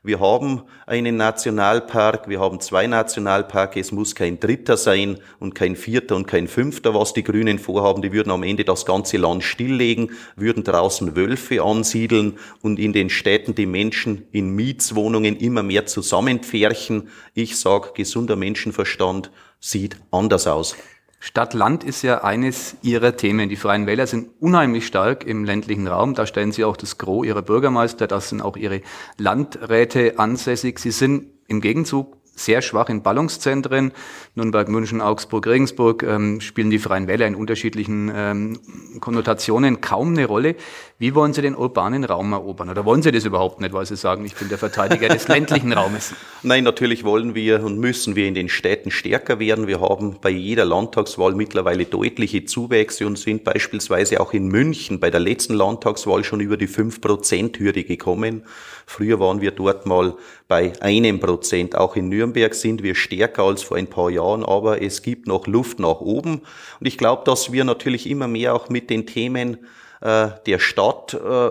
wir 0.07 0.21
haben 0.21 0.63
einen 0.87 1.17
Nationalpark, 1.17 2.29
wir 2.29 2.39
haben 2.39 2.61
zwei 2.61 2.87
Nationalparke, 2.87 3.81
es 3.81 3.91
muss 3.91 4.15
kein 4.15 4.39
dritter 4.39 4.77
sein 4.77 5.19
und 5.41 5.55
kein 5.55 5.75
vierter 5.75 6.15
und 6.15 6.27
kein 6.27 6.47
fünfter, 6.47 6.95
was 6.95 7.13
die 7.13 7.25
Grünen 7.25 7.59
vorhaben. 7.59 8.03
Die 8.03 8.13
würden 8.13 8.31
am 8.31 8.45
Ende 8.45 8.65
das 8.65 8.87
ganze 8.87 9.17
Land 9.17 9.43
stilllegen, 9.43 10.13
würden 10.37 10.63
draußen 10.63 11.17
Wölfe 11.17 11.63
ansiedeln 11.63 12.39
und 12.63 12.79
in 12.79 12.93
den 12.93 13.11
Städten 13.11 13.55
die 13.55 13.67
Menschen 13.67 14.27
in 14.31 14.51
Mietswohnungen 14.51 15.37
immer 15.37 15.65
mehr 15.65 15.87
zusammenpferchen. 15.87 17.09
Ich 17.35 17.59
sag, 17.59 17.95
gesunder 17.95 18.37
Menschenverstand 18.37 19.31
sieht 19.59 19.97
anders 20.13 20.47
aus. 20.47 20.77
Stadt-Land 21.19 21.83
ist 21.83 22.03
ja 22.03 22.23
eines 22.23 22.77
ihrer 22.83 23.17
Themen. 23.17 23.49
Die 23.49 23.57
Freien 23.57 23.87
Wähler 23.87 24.07
sind 24.07 24.31
unheimlich 24.41 24.87
stark 24.87 25.25
im 25.25 25.45
ländlichen 25.45 25.89
Raum. 25.89 26.15
Da 26.15 26.27
stellen 26.27 26.53
sie 26.53 26.65
auch 26.65 26.77
das 26.77 26.99
Gros 26.99 27.27
ihrer 27.27 27.43
Bürgermeister, 27.43 28.07
das 28.07 28.29
sind 28.29 28.43
auch 28.43 28.57
ihre 28.57 28.83
Landräte 29.17 30.19
ansässig. 30.19 30.79
Sie 30.79 30.91
sind 30.91 31.27
im 31.49 31.61
Gegenzug 31.61 32.16
sehr 32.37 32.63
schwach 32.63 32.89
in 32.89 33.03
Ballungszentren. 33.03 33.93
Nürnberg, 34.35 34.69
München, 34.69 35.01
Augsburg, 35.01 35.47
Regensburg 35.47 36.03
ähm, 36.03 36.41
spielen 36.41 36.71
die 36.71 36.79
Freien 36.79 37.09
Wähler 37.09 37.27
in 37.27 37.35
unterschiedlichen 37.35 38.13
ähm, 38.15 38.61
Konnotationen 39.01 39.81
kaum 39.81 40.11
eine 40.11 40.27
Rolle. 40.27 40.55
Wie 40.99 41.15
wollen 41.15 41.33
Sie 41.33 41.43
den 41.43 41.57
urbanen 41.57 42.05
Raum 42.05 42.33
erobern? 42.33 42.71
Oder 42.71 42.85
wollen 42.85 43.03
Sie 43.03 43.13
das 43.13 43.25
überhaupt 43.25 43.61
nicht, 43.61 43.73
weil 43.73 43.85
Sie 43.85 43.97
sagen, 43.97 44.25
ich 44.25 44.35
bin 44.35 44.49
der 44.49 44.59
Verteidiger 44.59 45.09
des 45.09 45.29
ländlichen 45.29 45.73
Raumes? 45.73 46.15
Nein, 46.43 46.65
natürlich 46.65 47.05
wollen 47.05 47.35
wir 47.35 47.65
und 47.65 47.79
müssen 47.79 48.17
wir 48.17 48.27
in 48.27 48.35
den 48.35 48.49
Städten 48.49 48.91
stärker 48.91 49.39
werden. 49.39 49.67
Wir 49.67 49.81
haben 49.81 50.17
bei 50.21 50.31
jeder 50.31 50.65
Landtagswahl 50.65 51.35
mittlerweile 51.35 51.85
deutliche 51.85 52.45
Zuwächse 52.45 53.07
und 53.07 53.19
sind 53.19 53.45
beispielsweise 53.45 54.21
auch 54.21 54.33
in 54.33 54.49
München 54.49 55.01
bei 55.01 55.11
der 55.11 55.21
letzten 55.21 55.55
Landtagswahl 55.55 56.25
schon 56.25 56.41
über 56.41 56.57
die 56.57 56.69
5-Prozent-Hürde 56.69 57.85
gekommen. 57.85 58.45
Früher 58.87 59.19
waren 59.19 59.41
wir 59.41 59.51
dort 59.51 59.85
mal 59.85 60.15
bei 60.49 60.73
einem 60.81 61.19
Prozent. 61.19 61.77
Auch 61.77 61.97
in 61.97 62.09
Nürnberg 62.09 62.26
sind 62.35 62.83
wir 62.83 62.95
stärker 62.95 63.45
als 63.45 63.63
vor 63.63 63.77
ein 63.77 63.89
paar 63.89 64.11
Jahren, 64.11 64.45
aber 64.45 64.83
es 64.83 65.03
gibt 65.03 65.27
noch 65.27 65.47
Luft 65.47 65.79
nach 65.79 66.01
oben. 66.01 66.43
Und 66.81 66.87
ich 66.87 66.99
glaube, 66.99 67.23
dass 67.25 67.53
wir 67.53 67.65
natürlich 67.65 68.09
immer 68.09 68.29
mehr 68.29 68.55
auch 68.55 68.69
mit 68.69 68.91
den 68.91 69.07
Themen 69.07 69.59
äh, 70.01 70.29
der 70.47 70.59
Stadt 70.59 71.15
äh, 71.15 71.51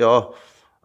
ja, 0.00 0.30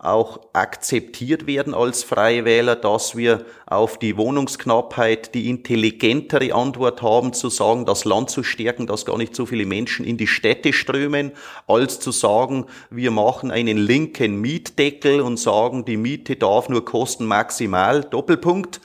auch 0.02 0.40
akzeptiert 0.54 1.46
werden 1.46 1.76
als 1.76 2.04
Freie 2.04 2.44
Wähler, 2.44 2.76
dass 2.76 3.16
wir 3.16 3.46
auf 3.68 4.00
die 4.00 4.18
Wohnungsknappheit 4.18 5.36
die 5.36 5.48
intelligentere 5.48 6.56
Antwort 6.56 7.04
haben, 7.04 7.34
zu 7.34 7.50
sagen, 7.50 7.86
das 7.86 8.04
Land 8.04 8.32
zu 8.32 8.42
stärken, 8.42 8.88
dass 8.88 9.06
gar 9.06 9.20
nicht 9.20 9.36
so 9.36 9.46
viele 9.46 9.66
Menschen 9.66 10.04
in 10.04 10.18
die 10.18 10.26
Städte 10.26 10.74
strömen, 10.74 11.34
als 11.68 12.00
zu 12.00 12.12
sagen, 12.12 12.66
wir 12.90 13.12
machen 13.12 13.52
einen 13.52 13.78
linken 13.78 14.42
Mietdeckel 14.42 15.22
und 15.22 15.38
sagen, 15.38 15.86
die 15.86 15.98
Miete 15.98 16.36
darf 16.36 16.68
nur 16.68 16.84
kosten 16.84 17.26
maximal, 17.26 18.02
Doppelpunkt. 18.02 18.82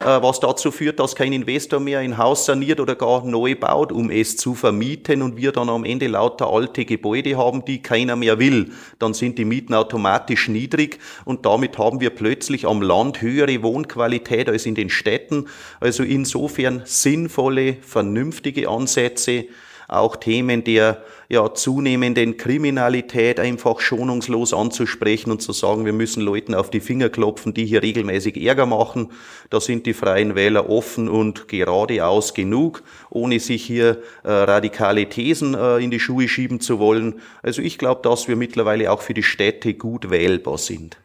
Äh, 0.00 0.22
was 0.22 0.40
dazu 0.40 0.70
führt, 0.70 1.00
dass 1.00 1.16
kein 1.16 1.32
Investor 1.32 1.80
mehr 1.80 1.98
ein 1.98 2.18
Haus 2.18 2.44
saniert 2.44 2.78
oder 2.80 2.94
gar 2.94 3.24
neu 3.24 3.54
baut, 3.56 3.90
um 3.90 4.10
es 4.10 4.36
zu 4.36 4.54
vermieten 4.54 5.22
und 5.22 5.36
wir 5.36 5.52
dann 5.52 5.68
am 5.68 5.84
Ende 5.84 6.06
lauter 6.06 6.48
alte 6.48 6.84
Gebäude 6.84 7.36
haben, 7.36 7.64
die 7.64 7.82
keiner 7.82 8.14
mehr 8.14 8.38
will. 8.38 8.70
Dann 8.98 9.12
sind 9.12 9.38
die 9.38 9.44
Mieten 9.44 9.74
automatisch 9.74 10.48
niedrig 10.48 10.98
und 11.24 11.46
damit 11.46 11.78
haben 11.78 12.00
wir 12.00 12.10
plötzlich 12.10 12.66
am 12.66 12.80
Land 12.80 13.22
höhere 13.22 13.62
Wohnqualität 13.62 14.48
als 14.48 14.66
in 14.66 14.74
den 14.74 14.90
Städten. 14.90 15.46
Also 15.80 16.02
insofern 16.04 16.82
sinnvolle, 16.84 17.76
vernünftige 17.80 18.68
Ansätze, 18.68 19.46
auch 19.88 20.16
Themen 20.16 20.64
der 20.64 21.02
ja, 21.30 21.52
zunehmenden 21.52 22.36
Kriminalität 22.36 23.40
einfach 23.40 23.80
schonungslos 23.80 24.54
anzusprechen 24.54 25.30
und 25.30 25.42
zu 25.42 25.52
sagen, 25.52 25.84
wir 25.84 25.92
müssen 25.92 26.22
Leuten 26.22 26.54
auf 26.54 26.70
die 26.70 26.80
Finger 26.80 27.08
klopfen, 27.08 27.54
die 27.54 27.66
hier 27.66 27.82
regelmäßig 27.82 28.42
Ärger 28.42 28.66
machen. 28.66 29.10
Da 29.50 29.60
sind 29.60 29.86
die 29.86 29.94
Freien 29.94 30.34
Wähler 30.34 30.68
offen 30.68 31.08
und 31.08 31.48
geradeaus 31.48 32.34
genug, 32.34 32.82
ohne 33.10 33.40
sich 33.40 33.64
hier 33.64 34.02
äh, 34.24 34.30
radikale 34.30 35.08
Thesen 35.08 35.54
äh, 35.54 35.78
in 35.78 35.90
die 35.90 36.00
Schuhe 36.00 36.28
schieben 36.28 36.60
zu 36.60 36.78
wollen. 36.78 37.20
Also 37.42 37.62
ich 37.62 37.78
glaube, 37.78 38.02
dass 38.02 38.28
wir 38.28 38.36
mittlerweile 38.36 38.92
auch 38.92 39.00
für 39.00 39.14
die 39.14 39.22
Städte 39.22 39.74
gut 39.74 40.10
wählbar 40.10 40.58
sind. 40.58 40.98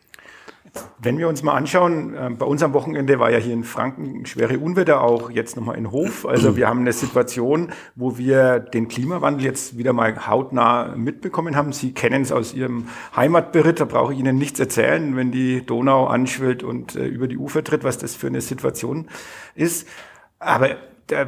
Wenn 0.98 1.20
wir 1.20 1.28
uns 1.28 1.44
mal 1.44 1.54
anschauen, 1.54 2.16
äh, 2.16 2.30
bei 2.32 2.46
uns 2.46 2.64
am 2.64 2.74
Wochenende 2.74 3.20
war 3.20 3.30
ja 3.30 3.38
hier 3.38 3.54
in 3.54 3.64
Franken 3.64 4.26
schwere 4.26 4.58
Unwetter, 4.58 5.02
auch 5.02 5.30
jetzt 5.30 5.56
nochmal 5.56 5.78
in 5.78 5.92
Hof. 5.92 6.26
Also 6.26 6.56
wir 6.56 6.68
haben 6.68 6.80
eine 6.80 6.94
Situation, 6.94 7.72
wo 7.96 8.18
wir 8.18 8.60
den 8.60 8.88
Klimawandel 8.88 9.46
jetzt 9.46 9.78
wieder 9.78 9.94
mal 9.94 10.28
hautnah 10.28 10.96
mitbekommen 10.96 11.56
haben. 11.56 11.74
Sie 11.74 11.94
kennen 11.94 12.24
es 12.24 12.32
aus 12.32 12.54
Ihrem 12.54 12.88
Heimatberitt, 13.16 13.82
da 13.82 13.86
brauche 13.86 14.14
ich 14.14 14.20
Ihnen 14.20 14.38
nichts 14.38 14.60
erzählen, 14.60 15.16
wenn 15.16 15.32
die 15.32 15.64
Donau 15.66 16.08
anschwillt 16.08 16.64
und 16.64 16.96
äh, 16.96 17.06
über 17.06 17.28
die 17.28 17.38
Ufer 17.38 17.64
tritt, 17.64 17.84
was 17.84 17.98
das 18.00 18.16
für 18.16 18.28
eine 18.28 18.42
Situation 18.42 19.08
ist. 19.56 19.88
Aber 20.40 20.70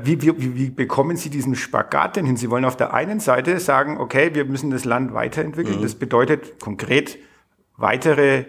wie, 0.04 0.22
wie, 0.22 0.56
wie 0.56 0.70
bekommen 0.70 1.18
Sie 1.18 1.30
diesen 1.30 1.54
Spagat 1.56 2.16
denn 2.16 2.25
hin? 2.25 2.38
Sie 2.38 2.50
wollen 2.50 2.66
auf 2.66 2.78
der 2.78 2.94
einen 2.94 3.20
Seite 3.20 3.60
sagen, 3.60 3.98
okay, 3.98 4.34
wir 4.34 4.46
müssen 4.46 4.72
das 4.72 4.86
Land 4.86 5.14
weiterentwickeln. 5.14 5.80
Mhm. 5.80 5.84
Das 5.84 5.96
bedeutet 5.96 6.60
konkret 6.60 7.20
weitere 7.78 8.46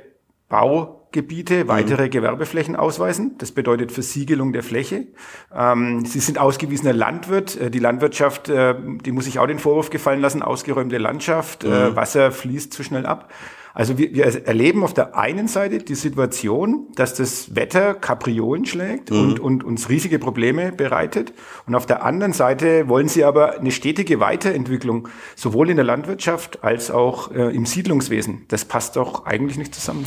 Baugebiete 0.49 1.67
weitere 1.67 2.07
mhm. 2.07 2.11
Gewerbeflächen 2.11 2.77
ausweisen. 2.77 3.37
Das 3.39 3.51
bedeutet 3.53 3.91
Versiegelung 3.91 4.53
der 4.53 4.63
Fläche. 4.63 5.09
Ähm, 5.55 6.05
Sie 6.05 6.21
sind 6.21 6.39
ausgewiesener 6.39 6.93
Landwirt. 6.93 7.61
Äh, 7.61 7.71
die 7.71 7.81
Landwirtschaft, 7.81 8.49
äh, 8.49 8.75
die 9.05 9.13
muss 9.13 9.25
sich 9.25 9.39
auch 9.39 9.47
den 9.47 9.59
Vorwurf 9.59 9.91
gefallen 9.91 10.21
lassen, 10.21 10.43
ausgeräumte 10.43 10.99
Landschaft, 10.99 11.65
äh, 11.65 11.91
mhm. 11.91 11.97
Wasser 11.97 12.31
fließt 12.31 12.73
zu 12.73 12.85
schnell 12.85 13.07
ab. 13.07 13.33
Also 13.77 13.99
wir, 13.99 14.15
wir 14.15 14.25
erleben 14.47 14.83
auf 14.85 14.95
der 14.95 15.19
einen 15.19 15.49
Seite 15.49 15.77
die 15.77 15.97
Situation, 15.97 16.87
dass 16.95 17.13
das 17.13 17.55
Wetter 17.57 17.93
Kapriolen 17.93 18.65
schlägt 18.65 19.11
mhm. 19.11 19.21
und, 19.21 19.41
und 19.41 19.65
uns 19.65 19.91
riesige 19.91 20.19
Probleme 20.19 20.73
bereitet. 20.73 21.35
Und 21.67 21.75
auf 21.75 21.85
der 21.85 22.03
anderen 22.03 22.33
Seite 22.33 22.89
wollen 22.89 23.09
sie 23.09 23.23
aber 23.23 23.59
eine 23.59 23.71
stetige 23.71 24.19
Weiterentwicklung, 24.19 25.09
sowohl 25.35 25.69
in 25.69 25.77
der 25.77 25.85
Landwirtschaft 25.85 26.65
als 26.65 26.91
auch 26.91 27.31
äh, 27.33 27.55
im 27.55 27.67
Siedlungswesen. 27.67 28.47
Das 28.49 28.65
passt 28.65 28.97
doch 28.97 29.27
eigentlich 29.27 29.59
nicht 29.59 29.75
zusammen. 29.75 30.07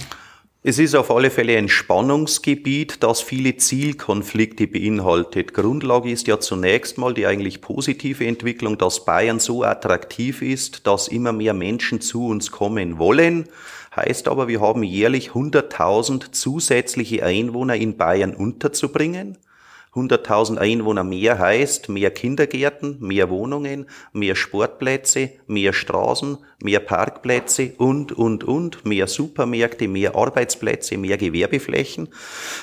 Es 0.62 0.78
ist 0.78 0.94
auf 0.94 1.10
alle 1.10 1.30
Fälle 1.30 1.58
ein 1.58 1.70
Spannungsgebiet, 1.70 3.02
das 3.02 3.22
viele 3.22 3.56
Zielkonflikte 3.56 4.68
beinhaltet. 4.68 5.54
Grundlage 5.54 6.12
ist 6.12 6.28
ja 6.28 6.38
zunächst 6.42 6.98
mal 6.98 7.14
die 7.14 7.26
eigentlich 7.28 7.62
positive 7.62 8.28
Entwicklung, 8.28 8.78
dass 8.78 9.06
Bayern 9.06 9.40
so 9.40 9.64
attraktiv 9.64 10.42
ist, 10.42 10.86
dass 10.86 11.08
immer 11.08 11.32
mehr 11.32 11.54
Menschen 11.54 12.02
zu 12.02 12.28
uns 12.28 12.52
kommen 12.52 13.00
wollen. 13.00 13.48
Heißt 13.96 14.28
aber, 14.28 14.50
wir 14.50 14.60
haben 14.60 14.84
jährlich 14.84 15.30
100.000 15.30 16.34
zusätzliche 16.34 17.24
Einwohner 17.24 17.76
in 17.76 17.96
Bayern 17.96 18.36
unterzubringen. 18.36 19.38
100.000 19.96 20.58
Einwohner 20.58 21.04
mehr 21.04 21.40
heißt 21.40 21.90
mehr 21.90 22.12
Kindergärten, 22.12 22.98
mehr 23.00 23.32
Wohnungen, 23.32 23.88
mehr 24.14 24.36
Sportplätze, 24.36 25.32
mehr 25.48 25.74
Straßen, 25.74 26.38
mehr 26.62 26.80
Parkplätze 26.80 27.74
und, 27.78 28.12
und, 28.12 28.44
und, 28.44 28.86
mehr 28.86 29.08
Supermärkte, 29.08 29.88
mehr 29.88 30.16
Arbeitsplätze, 30.16 30.98
mehr 30.98 31.18
Gewerbeflächen. 31.18 32.10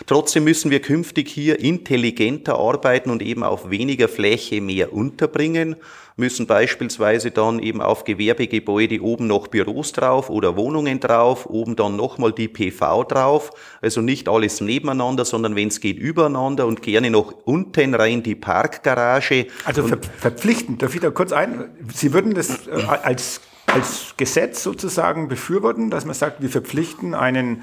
Trotzdem 0.06 0.44
müssen 0.44 0.70
wir 0.70 0.80
künftig 0.80 1.28
hier 1.28 1.58
intelligenter 1.58 2.58
arbeiten 2.58 3.10
und 3.10 3.22
eben 3.22 3.42
auf 3.42 3.70
weniger 3.70 4.06
Fläche 4.06 4.60
mehr 4.60 4.92
unterbringen 4.92 5.74
müssen 6.16 6.46
beispielsweise 6.46 7.30
dann 7.30 7.58
eben 7.58 7.82
auf 7.82 8.04
Gewerbegebäude 8.04 9.02
oben 9.02 9.26
noch 9.26 9.48
Büros 9.48 9.92
drauf 9.92 10.30
oder 10.30 10.56
Wohnungen 10.56 10.98
drauf, 10.98 11.46
oben 11.46 11.76
dann 11.76 11.96
nochmal 11.96 12.32
die 12.32 12.48
PV 12.48 13.04
drauf. 13.04 13.50
Also 13.82 14.00
nicht 14.00 14.28
alles 14.28 14.62
nebeneinander, 14.62 15.26
sondern 15.26 15.54
wenn 15.56 15.68
es 15.68 15.80
geht 15.80 15.98
übereinander 15.98 16.66
und 16.66 16.80
gerne 16.80 17.10
noch 17.10 17.34
unten 17.44 17.94
rein 17.94 18.22
die 18.22 18.34
Parkgarage. 18.34 19.46
Also 19.66 19.86
ver 19.86 19.98
verpflichtend, 20.18 20.82
darf 20.82 20.94
ich 20.94 21.02
da 21.02 21.10
kurz 21.10 21.32
ein? 21.32 21.66
Sie 21.92 22.14
würden 22.14 22.34
das 22.34 22.66
äh, 22.66 22.70
als, 23.02 23.42
als 23.66 24.14
Gesetz 24.16 24.62
sozusagen 24.62 25.28
befürworten, 25.28 25.90
dass 25.90 26.06
man 26.06 26.14
sagt, 26.14 26.40
wir 26.40 26.48
verpflichten 26.48 27.14
einen 27.14 27.62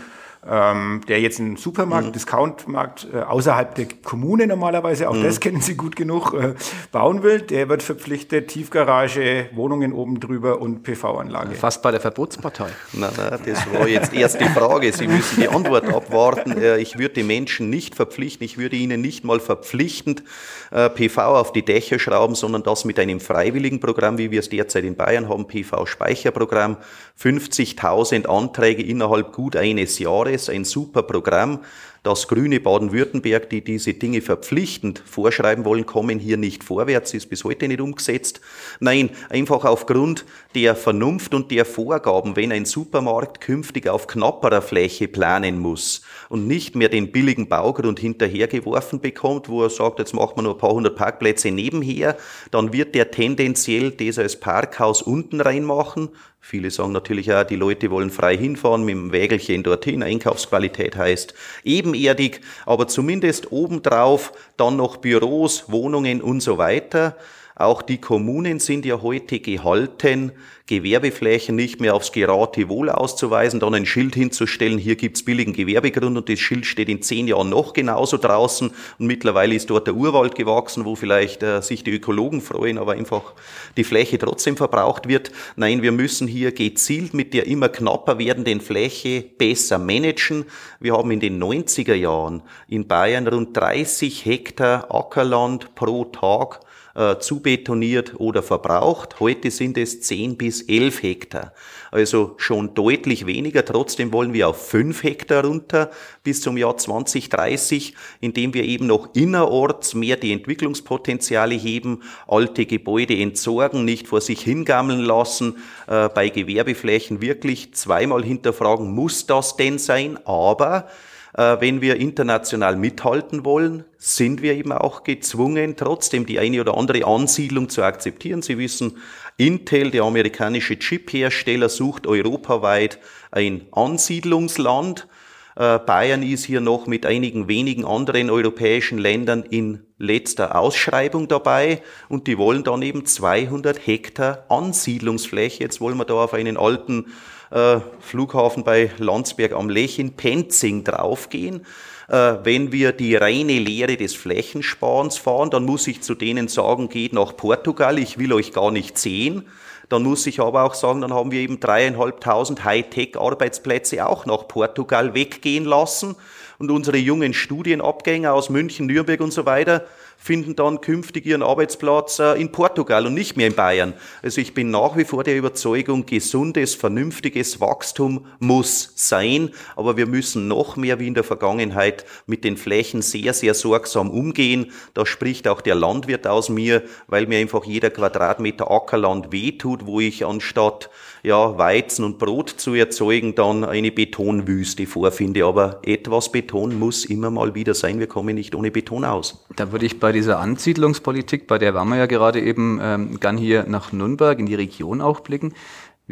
ähm, 0.50 1.01
der 1.07 1.21
jetzt 1.21 1.39
einen 1.39 1.55
Supermarkt, 1.55 2.07
mhm. 2.07 2.12
Discountmarkt 2.12 3.07
äh, 3.13 3.19
außerhalb 3.19 3.75
der 3.75 3.88
Kommune 4.03 4.47
normalerweise, 4.47 5.09
auch 5.09 5.15
mhm. 5.15 5.23
das 5.23 5.39
kennen 5.39 5.62
Sie 5.62 5.75
gut 5.75 5.95
genug, 5.95 6.33
äh, 6.33 6.53
bauen 6.91 7.23
will, 7.23 7.41
der 7.41 7.69
wird 7.69 7.81
verpflichtet, 7.81 8.50
Tiefgarage, 8.50 9.50
Wohnungen 9.53 9.93
oben 9.93 10.19
drüber 10.19 10.59
und 10.59 10.83
PV-Anlage. 10.83 11.55
Fast 11.55 11.81
bei 11.81 11.91
der 11.91 12.01
Verbotspartei. 12.01 12.67
Na, 12.93 13.09
na, 13.15 13.38
das 13.38 13.65
war 13.71 13.88
jetzt 13.88 14.13
erst 14.13 14.41
die 14.41 14.50
Frage. 14.50 14.91
Sie 14.91 15.07
müssen 15.07 15.41
die 15.41 15.47
Antwort 15.47 15.88
abwarten. 15.88 16.57
Äh, 16.57 16.79
ich 16.79 16.97
würde 16.97 17.15
die 17.15 17.23
Menschen 17.23 17.69
nicht 17.69 17.95
verpflichten, 17.95 18.43
ich 18.43 18.57
würde 18.57 18.75
ihnen 18.75 19.01
nicht 19.01 19.23
mal 19.23 19.39
verpflichtend 19.39 20.23
äh, 20.71 20.89
PV 20.89 21.21
auf 21.39 21.53
die 21.53 21.63
Dächer 21.63 22.00
schrauben, 22.00 22.35
sondern 22.35 22.63
das 22.63 22.83
mit 22.83 23.00
einem 23.00 23.19
freiwilligen 23.19 23.79
Programm, 23.79 24.17
wie 24.17 24.31
wir 24.31 24.41
es 24.41 24.50
derzeit 24.50 24.83
in 24.83 24.95
Bayern 24.95 25.29
haben, 25.29 25.47
PV-Speicherprogramm, 25.47 26.77
50.000 27.21 28.25
Anträge 28.25 28.83
innerhalb 28.83 29.31
gut 29.31 29.55
eines 29.55 30.00
Jahres 30.00 30.33
Jahres 30.34 30.50
ein 30.50 30.66
super 30.66 31.04
Programm. 31.04 31.60
Das 32.02 32.28
grüne 32.28 32.60
Baden-Württemberg, 32.60 33.50
die 33.50 33.63
diese 33.63 33.94
Dinge 33.94 34.20
verpflichtend 34.20 35.02
vorschreiben 35.06 35.63
wollen, 35.63 35.86
kommen 35.86 36.20
hier 36.20 36.36
nicht 36.36 36.62
vorwärts, 36.62 37.13
ist 37.13 37.30
bis 37.30 37.46
heute 37.46 37.70
nicht 37.70 37.80
umgesetzt. 37.80 38.42
Nein, 38.82 39.12
einfach 39.30 39.63
aufgrund 39.63 40.25
der 40.54 40.75
Vernunft 40.75 41.34
und 41.34 41.50
der 41.50 41.63
Vorgaben, 41.63 42.36
wenn 42.36 42.52
ein 42.52 42.66
Supermarkt 42.66 43.40
künftig 43.40 43.88
auf 43.88 44.08
knapperer 44.08 44.62
Fläche 44.62 45.08
planen 45.08 45.60
muss 45.60 46.02
und 46.28 46.46
nicht 46.46 46.75
mehr 46.75 46.90
den 46.90 47.13
billigen 47.13 47.48
Baugrund 47.48 48.02
hinterhergeworfen 48.02 49.00
bekommt, 49.00 49.48
wo 49.48 49.63
er 49.63 49.70
sagt, 49.70 50.00
jetzt 50.00 50.13
macht 50.13 50.36
man 50.36 50.44
nur 50.44 50.56
ein 50.56 50.60
paar 50.60 50.74
hundert 50.74 50.98
Parkplätze 50.98 51.52
nebenher, 51.52 52.18
dann 52.52 52.74
wird 52.74 52.96
der 52.96 53.12
tendenziell 53.12 53.92
das 53.92 54.20
als 54.20 54.38
Parkhaus 54.38 55.02
unten 55.02 55.40
reinmachen, 55.40 56.10
Viele 56.45 56.71
sagen 56.71 56.91
natürlich 56.91 57.31
auch, 57.31 57.45
die 57.45 57.55
Leute 57.55 57.89
wollen 57.89 58.12
frei 58.12 58.35
hinfahren 58.35 58.83
mit 58.83 58.95
dem 58.95 59.13
Wägelchen 59.13 59.63
dorthin. 59.63 60.03
Einkaufsqualität 60.03 60.97
heißt 60.97 61.33
ebenerdig, 61.63 62.41
aber 62.65 62.89
zumindest 62.89 63.53
obendrauf 63.53 64.33
dann 64.57 64.75
noch 64.75 64.97
Büros, 64.97 65.71
Wohnungen 65.71 66.21
und 66.21 66.41
so 66.41 66.57
weiter. 66.57 67.15
Auch 67.55 67.83
die 67.83 68.00
Kommunen 68.00 68.60
sind 68.60 68.83
ja 68.83 69.01
heute 69.03 69.39
gehalten, 69.39 70.31
Gewerbeflächen 70.65 71.55
nicht 71.55 71.81
mehr 71.81 71.93
aufs 71.93 72.12
Geratewohl 72.12 72.89
auszuweisen, 72.89 73.60
dann 73.60 73.75
ein 73.75 73.86
Schild 73.86 74.15
hinzustellen, 74.15 74.79
hier 74.79 74.95
gibt's 74.95 75.24
billigen 75.24 75.53
Gewerbegrund 75.53 76.17
und 76.17 76.29
das 76.29 76.39
Schild 76.39 76.65
steht 76.65 76.89
in 76.89 77.01
zehn 77.01 77.27
Jahren 77.27 77.50
noch 77.50 77.74
genauso 77.74 78.17
draußen 78.17 78.72
und 78.98 79.05
mittlerweile 79.05 79.53
ist 79.53 79.69
dort 79.69 79.86
der 79.86 79.93
Urwald 79.93 80.36
gewachsen, 80.36 80.86
wo 80.86 80.95
vielleicht 80.95 81.43
äh, 81.43 81.62
sich 81.62 81.83
die 81.83 81.91
Ökologen 81.91 82.41
freuen, 82.41 82.77
aber 82.77 82.93
einfach 82.93 83.33
die 83.77 83.83
Fläche 83.83 84.17
trotzdem 84.17 84.57
verbraucht 84.57 85.07
wird. 85.07 85.31
Nein, 85.55 85.83
wir 85.83 85.91
müssen 85.91 86.27
hier 86.27 86.53
gezielt 86.53 87.13
mit 87.13 87.33
der 87.36 87.45
immer 87.45 87.69
knapper 87.69 88.17
werdenden 88.17 88.62
Fläche 88.62 89.22
besser 89.38 89.77
managen. 89.77 90.45
Wir 90.79 90.93
haben 90.93 91.12
in 91.12 91.19
den 91.19 91.43
90er 91.43 91.93
Jahren 91.93 92.41
in 92.67 92.88
Bayern 92.88 93.27
rund 93.27 93.55
30 93.55 94.25
Hektar 94.25 94.88
Ackerland 94.89 95.75
pro 95.75 96.05
Tag 96.05 96.62
äh, 96.95 97.17
zubetoniert 97.17 98.13
oder 98.19 98.43
verbraucht. 98.43 99.19
Heute 99.19 99.50
sind 99.50 99.77
es 99.77 100.01
10 100.01 100.38
bis 100.38 100.62
11 100.62 101.03
Hektar. 101.03 101.53
Also 101.91 102.35
schon 102.38 102.73
deutlich 102.75 103.25
weniger. 103.25 103.65
Trotzdem 103.65 104.13
wollen 104.13 104.33
wir 104.33 104.50
auf 104.50 104.69
5 104.69 105.03
Hektar 105.03 105.45
runter 105.45 105.89
bis 106.23 106.41
zum 106.41 106.57
Jahr 106.57 106.77
2030, 106.77 107.95
indem 108.21 108.53
wir 108.53 108.63
eben 108.63 108.88
noch 108.88 109.15
innerorts 109.15 109.93
mehr 109.95 110.17
die 110.17 110.33
Entwicklungspotenziale 110.33 111.55
heben, 111.55 112.03
alte 112.27 112.65
Gebäude 112.65 113.17
entsorgen, 113.17 113.85
nicht 113.85 114.07
vor 114.07 114.21
sich 114.21 114.41
hingammeln 114.41 115.01
lassen, 115.01 115.57
äh, 115.88 116.09
bei 116.09 116.29
Gewerbeflächen 116.29 117.21
wirklich 117.21 117.73
zweimal 117.73 118.23
hinterfragen, 118.23 118.93
muss 118.93 119.25
das 119.25 119.55
denn 119.55 119.79
sein? 119.79 120.19
Aber 120.25 120.88
wenn 121.36 121.82
wir 121.82 121.96
international 121.96 122.75
mithalten 122.75 123.44
wollen, 123.44 123.86
sind 123.98 124.44
wir 124.44 124.54
eben 124.54 124.72
auch 124.72 125.04
gezwungen, 125.04 125.75
trotzdem 125.75 126.28
die 126.28 126.38
eine 126.38 126.62
oder 126.62 126.78
andere 126.78 127.06
Ansiedlung 127.06 127.70
zu 127.70 127.82
akzeptieren. 127.82 128.44
Sie 128.44 128.60
wissen, 128.60 128.98
Intel, 129.38 129.90
der 129.90 130.04
amerikanische 130.04 130.78
Chip-Hersteller, 130.78 131.70
sucht 131.70 132.06
europaweit 132.06 133.00
ein 133.32 133.66
Ansiedlungsland. 133.72 135.08
Äh, 135.56 135.80
Bayern 135.80 136.24
ist 136.24 136.46
hier 136.46 136.62
noch 136.62 136.88
mit 136.88 137.06
einigen 137.06 137.48
wenigen 137.48 137.86
anderen 137.86 138.30
europäischen 138.30 138.98
Ländern 138.98 139.44
in 139.44 139.86
letzter 139.98 140.56
Ausschreibung 140.56 141.28
dabei 141.28 141.82
und 142.10 142.28
die 142.28 142.38
wollen 142.38 142.63
dann 142.63 142.82
eben 142.82 143.06
200 143.06 143.88
Hektar 143.88 144.46
Ansiedlungsfläche. 144.50 145.63
Jetzt 145.63 145.82
wollen 145.82 145.98
wir 145.98 146.06
da 146.06 146.16
auf 146.16 146.34
einen 146.34 146.58
alten 146.58 147.08
äh, 147.53 147.79
Flughafen 148.00 148.63
bei 148.63 148.91
Landsberg 148.98 149.53
am 149.53 149.69
Lech 149.69 150.00
in 150.00 150.13
Penzing 150.13 150.83
draufgehen. 150.83 151.65
Äh, 152.10 152.36
wenn 152.43 152.72
wir 152.72 152.91
die 152.91 153.15
reine 153.15 153.60
Lehre 153.60 153.95
des 153.95 154.15
Flächensparens 154.15 155.17
fahren, 155.17 155.51
dann 155.51 155.63
muss 155.63 155.88
ich 155.88 156.01
zu 156.01 156.15
denen 156.15 156.48
sagen, 156.48 156.89
geht 156.89 157.13
nach 157.13 157.38
Portugal, 157.38 158.00
ich 158.00 158.17
will 158.17 158.33
euch 158.33 158.53
gar 158.53 158.72
nicht 158.72 158.98
sehen. 158.98 159.45
Dann 159.89 160.03
muss 160.03 160.25
ich 160.25 160.39
aber 160.39 160.63
auch 160.63 160.74
sagen, 160.74 161.01
dann 161.01 161.13
haben 161.13 161.31
wir 161.31 161.41
eben 161.41 161.60
dreieinhalbtausend 161.60 162.63
Hightech-Arbeitsplätze 162.63 164.07
auch 164.07 164.25
nach 164.25 164.48
Portugal 164.48 165.13
weggehen 165.13 165.65
lassen. 165.65 166.15
Und 166.57 166.72
unsere 166.72 166.98
jungen 166.98 167.33
Studienabgänger 167.33 168.33
aus 168.33 168.50
München, 168.50 168.88
Nürnberg 168.88 169.19
und 169.22 169.33
so 169.33 169.45
weiter, 169.45 169.86
finden 170.24 170.56
dann 170.56 170.80
künftig 170.80 171.25
ihren 171.25 171.44
Arbeitsplatz 171.44 172.20
äh, 172.20 172.39
in 172.39 172.50
Portugal 172.50 173.06
und 173.06 173.13
nicht 173.13 173.36
mehr 173.36 173.48
in 173.48 173.56
Bayern. 173.56 173.94
Also 174.22 174.39
ich 174.39 174.53
bin 174.53 174.72
nach 174.72 174.96
wie 174.96 175.03
vor 175.03 175.25
der 175.25 175.36
Überzeugung, 175.36 176.06
gesundes, 176.06 176.75
vernünftiges 176.75 177.60
Wachstum 177.60 178.25
muss 178.39 178.94
sein, 178.96 179.50
aber 179.75 179.98
wir 179.98 180.06
müssen 180.06 180.48
noch 180.48 180.77
mehr 180.77 180.98
wie 181.01 181.08
in 181.08 181.13
der 181.13 181.25
Vergangenheit 181.25 182.06
mit 182.25 182.46
den 182.46 182.56
Flächen 182.56 183.01
sehr, 183.01 183.34
sehr 183.34 183.53
sorgsam 183.53 184.10
umgehen. 184.10 184.72
Da 184.94 185.06
spricht 185.06 185.46
auch 185.46 185.60
der 185.60 185.75
Landwirt 185.75 186.25
aus 186.25 186.48
mir, 186.48 186.84
weil 187.08 187.27
mir 187.27 187.39
einfach 187.39 187.65
jeder 187.65 187.89
Quadratmeter 187.89 188.72
Ackerland 188.72 189.34
wehtut, 189.34 189.86
wo 189.86 190.00
ich 190.00 190.25
anstatt 190.25 190.89
ja, 191.25 191.58
Weizen 191.58 192.03
und 192.03 192.20
Brot 192.20 192.50
zu 192.50 192.74
erzeugen, 192.74 193.34
dann 193.34 193.63
eine 193.63 193.92
Betonwüste 193.92 194.86
vorfinde. 194.86 195.46
Aber 195.46 195.80
etwas 195.84 196.30
Beton 196.30 196.77
muss 196.77 197.06
immer 197.06 197.32
mal 197.32 197.56
wieder 197.56 197.74
sein. 197.74 198.00
Wir 198.00 198.08
kommen 198.08 198.36
nicht 198.36 198.56
ohne 198.56 198.72
Beton 198.72 199.06
aus. 199.06 199.46
Da 199.56 199.72
würde 199.72 199.86
ich 199.86 200.01
bei 200.01 200.12
dieser 200.12 200.39
Ansiedlungspolitik, 200.39 201.48
bei 201.48 201.58
der 201.58 201.74
waren 201.74 201.88
wir 201.88 201.96
ja 201.96 202.08
gerade 202.08 202.42
eben, 202.42 202.77
ähm, 202.82 203.20
gern 203.22 203.38
hier 203.38 203.63
nach 203.63 203.94
Nürnberg 203.94 204.38
in 204.38 204.48
die 204.48 204.56
Region 204.56 205.00
auch 205.00 205.22
blicken. 205.22 205.53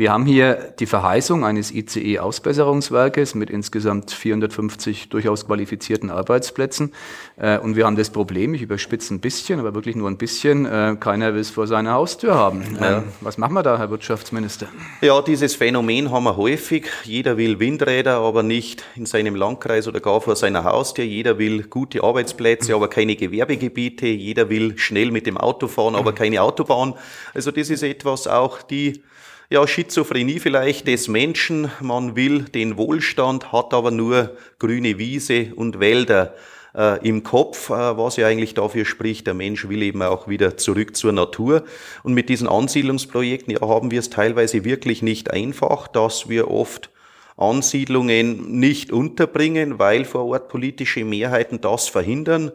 Wir 0.01 0.11
haben 0.11 0.25
hier 0.25 0.73
die 0.79 0.87
Verheißung 0.87 1.45
eines 1.45 1.71
ICE-Ausbesserungswerkes 1.71 3.35
mit 3.35 3.51
insgesamt 3.51 4.09
450 4.09 5.09
durchaus 5.09 5.45
qualifizierten 5.45 6.09
Arbeitsplätzen. 6.09 6.91
Äh, 7.37 7.59
und 7.59 7.75
wir 7.75 7.85
haben 7.85 7.95
das 7.95 8.09
Problem, 8.09 8.55
ich 8.55 8.63
überspitze 8.63 9.13
ein 9.13 9.19
bisschen, 9.19 9.59
aber 9.59 9.75
wirklich 9.75 9.95
nur 9.95 10.09
ein 10.09 10.17
bisschen, 10.17 10.65
äh, 10.65 10.95
keiner 10.99 11.35
will 11.35 11.41
es 11.41 11.51
vor 11.51 11.67
seiner 11.67 11.91
Haustür 11.91 12.33
haben. 12.33 12.63
Ja. 12.81 12.97
Ähm, 12.97 13.03
was 13.21 13.37
machen 13.37 13.53
wir 13.53 13.61
da, 13.61 13.77
Herr 13.77 13.91
Wirtschaftsminister? 13.91 14.69
Ja, 15.01 15.21
dieses 15.21 15.53
Phänomen 15.53 16.09
haben 16.09 16.23
wir 16.23 16.35
häufig. 16.35 16.87
Jeder 17.03 17.37
will 17.37 17.59
Windräder, 17.59 18.21
aber 18.21 18.41
nicht 18.41 18.83
in 18.95 19.05
seinem 19.05 19.35
Landkreis 19.35 19.87
oder 19.87 19.99
gar 19.99 20.19
vor 20.19 20.35
seiner 20.35 20.63
Haustür. 20.63 21.05
Jeder 21.05 21.37
will 21.37 21.65
gute 21.65 22.03
Arbeitsplätze, 22.03 22.73
aber 22.73 22.87
keine 22.87 23.15
Gewerbegebiete. 23.15 24.07
Jeder 24.07 24.49
will 24.49 24.79
schnell 24.79 25.11
mit 25.11 25.27
dem 25.27 25.37
Auto 25.37 25.67
fahren, 25.67 25.93
aber 25.93 26.11
keine 26.13 26.41
Autobahn. 26.41 26.95
Also 27.35 27.51
das 27.51 27.69
ist 27.69 27.83
etwas 27.83 28.25
auch, 28.25 28.63
die 28.63 29.03
ja, 29.51 29.67
Schizophrenie 29.67 30.39
vielleicht 30.39 30.87
des 30.87 31.09
Menschen. 31.09 31.69
Man 31.81 32.15
will 32.15 32.43
den 32.43 32.77
Wohlstand, 32.77 33.51
hat 33.51 33.73
aber 33.73 33.91
nur 33.91 34.37
grüne 34.59 34.97
Wiese 34.97 35.51
und 35.53 35.81
Wälder 35.81 36.35
äh, 36.73 37.05
im 37.05 37.23
Kopf, 37.23 37.69
äh, 37.69 37.73
was 37.73 38.15
ja 38.15 38.27
eigentlich 38.27 38.53
dafür 38.53 38.85
spricht, 38.85 39.27
der 39.27 39.33
Mensch 39.33 39.67
will 39.67 39.81
eben 39.81 40.03
auch 40.03 40.29
wieder 40.29 40.55
zurück 40.55 40.95
zur 40.95 41.11
Natur. 41.11 41.65
Und 42.03 42.13
mit 42.13 42.29
diesen 42.29 42.47
Ansiedlungsprojekten 42.47 43.53
ja, 43.53 43.67
haben 43.67 43.91
wir 43.91 43.99
es 43.99 44.09
teilweise 44.09 44.63
wirklich 44.63 45.01
nicht 45.01 45.31
einfach, 45.31 45.89
dass 45.89 46.29
wir 46.29 46.49
oft 46.49 46.89
Ansiedlungen 47.35 48.57
nicht 48.57 48.93
unterbringen, 48.93 49.79
weil 49.79 50.05
vor 50.05 50.27
Ort 50.27 50.47
politische 50.47 51.03
Mehrheiten 51.03 51.59
das 51.59 51.89
verhindern 51.89 52.53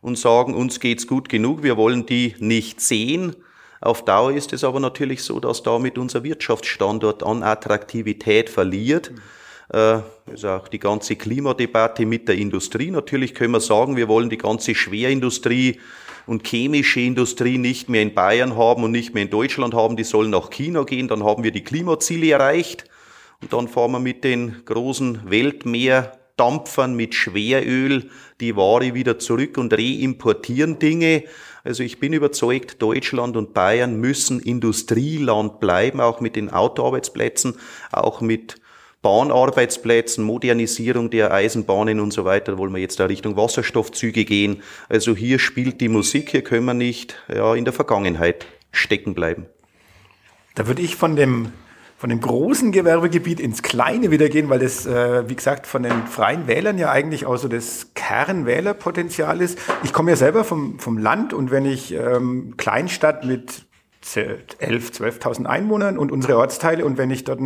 und 0.00 0.16
sagen, 0.16 0.54
uns 0.54 0.80
geht's 0.80 1.06
gut 1.06 1.28
genug, 1.28 1.62
wir 1.62 1.76
wollen 1.76 2.06
die 2.06 2.36
nicht 2.38 2.80
sehen. 2.80 3.36
Auf 3.80 4.04
Dauer 4.04 4.32
ist 4.32 4.52
es 4.52 4.64
aber 4.64 4.80
natürlich 4.80 5.22
so, 5.22 5.38
dass 5.40 5.62
damit 5.62 5.98
unser 5.98 6.24
Wirtschaftsstandort 6.24 7.22
an 7.22 7.42
Attraktivität 7.42 8.50
verliert. 8.50 9.12
Äh, 9.72 10.00
also 10.26 10.48
auch 10.48 10.68
die 10.68 10.78
ganze 10.78 11.16
Klimadebatte 11.16 12.06
mit 12.06 12.28
der 12.28 12.36
Industrie. 12.36 12.90
Natürlich 12.90 13.34
können 13.34 13.52
wir 13.52 13.60
sagen, 13.60 13.96
wir 13.96 14.08
wollen 14.08 14.30
die 14.30 14.38
ganze 14.38 14.74
Schwerindustrie 14.74 15.80
und 16.26 16.46
chemische 16.46 17.00
Industrie 17.00 17.58
nicht 17.58 17.88
mehr 17.88 18.02
in 18.02 18.14
Bayern 18.14 18.56
haben 18.56 18.84
und 18.84 18.90
nicht 18.90 19.14
mehr 19.14 19.22
in 19.22 19.30
Deutschland 19.30 19.74
haben. 19.74 19.96
Die 19.96 20.04
sollen 20.04 20.30
nach 20.30 20.50
China 20.50 20.84
gehen. 20.84 21.08
Dann 21.08 21.24
haben 21.24 21.42
wir 21.42 21.52
die 21.52 21.64
Klimaziele 21.64 22.32
erreicht. 22.32 22.84
Und 23.40 23.52
dann 23.52 23.68
fahren 23.68 23.92
wir 23.92 24.00
mit 24.00 24.24
den 24.24 24.64
großen 24.64 25.30
Weltmeerdampfern 25.30 26.94
mit 26.94 27.14
Schweröl 27.14 28.10
die 28.40 28.56
Ware 28.56 28.94
wieder 28.94 29.18
zurück 29.18 29.56
und 29.58 29.72
reimportieren 29.72 30.78
Dinge. 30.78 31.24
Also 31.68 31.82
ich 31.82 32.00
bin 32.00 32.14
überzeugt, 32.14 32.80
Deutschland 32.80 33.36
und 33.36 33.52
Bayern 33.52 34.00
müssen 34.00 34.40
Industrieland 34.40 35.60
bleiben, 35.60 36.00
auch 36.00 36.18
mit 36.18 36.34
den 36.34 36.48
Autoarbeitsplätzen, 36.48 37.56
auch 37.92 38.22
mit 38.22 38.58
Bahnarbeitsplätzen, 39.02 40.24
Modernisierung 40.24 41.10
der 41.10 41.30
Eisenbahnen 41.30 42.00
und 42.00 42.14
so 42.14 42.24
weiter, 42.24 42.56
wollen 42.56 42.72
wir 42.72 42.80
jetzt 42.80 42.98
da 42.98 43.04
Richtung 43.04 43.36
Wasserstoffzüge 43.36 44.24
gehen. 44.24 44.62
Also 44.88 45.14
hier 45.14 45.38
spielt 45.38 45.82
die 45.82 45.90
Musik, 45.90 46.30
hier 46.30 46.40
können 46.40 46.64
wir 46.64 46.72
nicht 46.72 47.16
ja, 47.28 47.54
in 47.54 47.66
der 47.66 47.74
Vergangenheit 47.74 48.46
stecken 48.72 49.12
bleiben. 49.12 49.44
Da 50.54 50.68
würde 50.68 50.80
ich 50.80 50.96
von 50.96 51.16
dem 51.16 51.52
von 51.98 52.10
dem 52.10 52.20
großen 52.20 52.70
Gewerbegebiet 52.70 53.40
ins 53.40 53.64
kleine 53.64 54.12
wieder 54.12 54.28
gehen, 54.28 54.48
weil 54.48 54.60
das, 54.60 54.86
äh, 54.86 55.28
wie 55.28 55.34
gesagt, 55.34 55.66
von 55.66 55.82
den 55.82 56.06
freien 56.06 56.46
Wählern 56.46 56.78
ja 56.78 56.92
eigentlich 56.92 57.26
auch 57.26 57.38
so 57.38 57.48
das 57.48 57.92
Kernwählerpotenzial 57.94 59.40
ist. 59.40 59.58
Ich 59.82 59.92
komme 59.92 60.12
ja 60.12 60.16
selber 60.16 60.44
vom, 60.44 60.78
vom 60.78 60.96
Land 60.96 61.32
und 61.34 61.50
wenn 61.50 61.66
ich 61.66 61.92
ähm, 61.92 62.54
Kleinstadt 62.56 63.24
mit 63.24 63.66
11, 64.14 64.90
12.000 64.92 65.46
Einwohnern 65.46 65.98
und 65.98 66.12
unsere 66.12 66.38
Ortsteile 66.38 66.84
und 66.84 66.98
wenn 66.98 67.10
ich 67.10 67.24
dort 67.24 67.40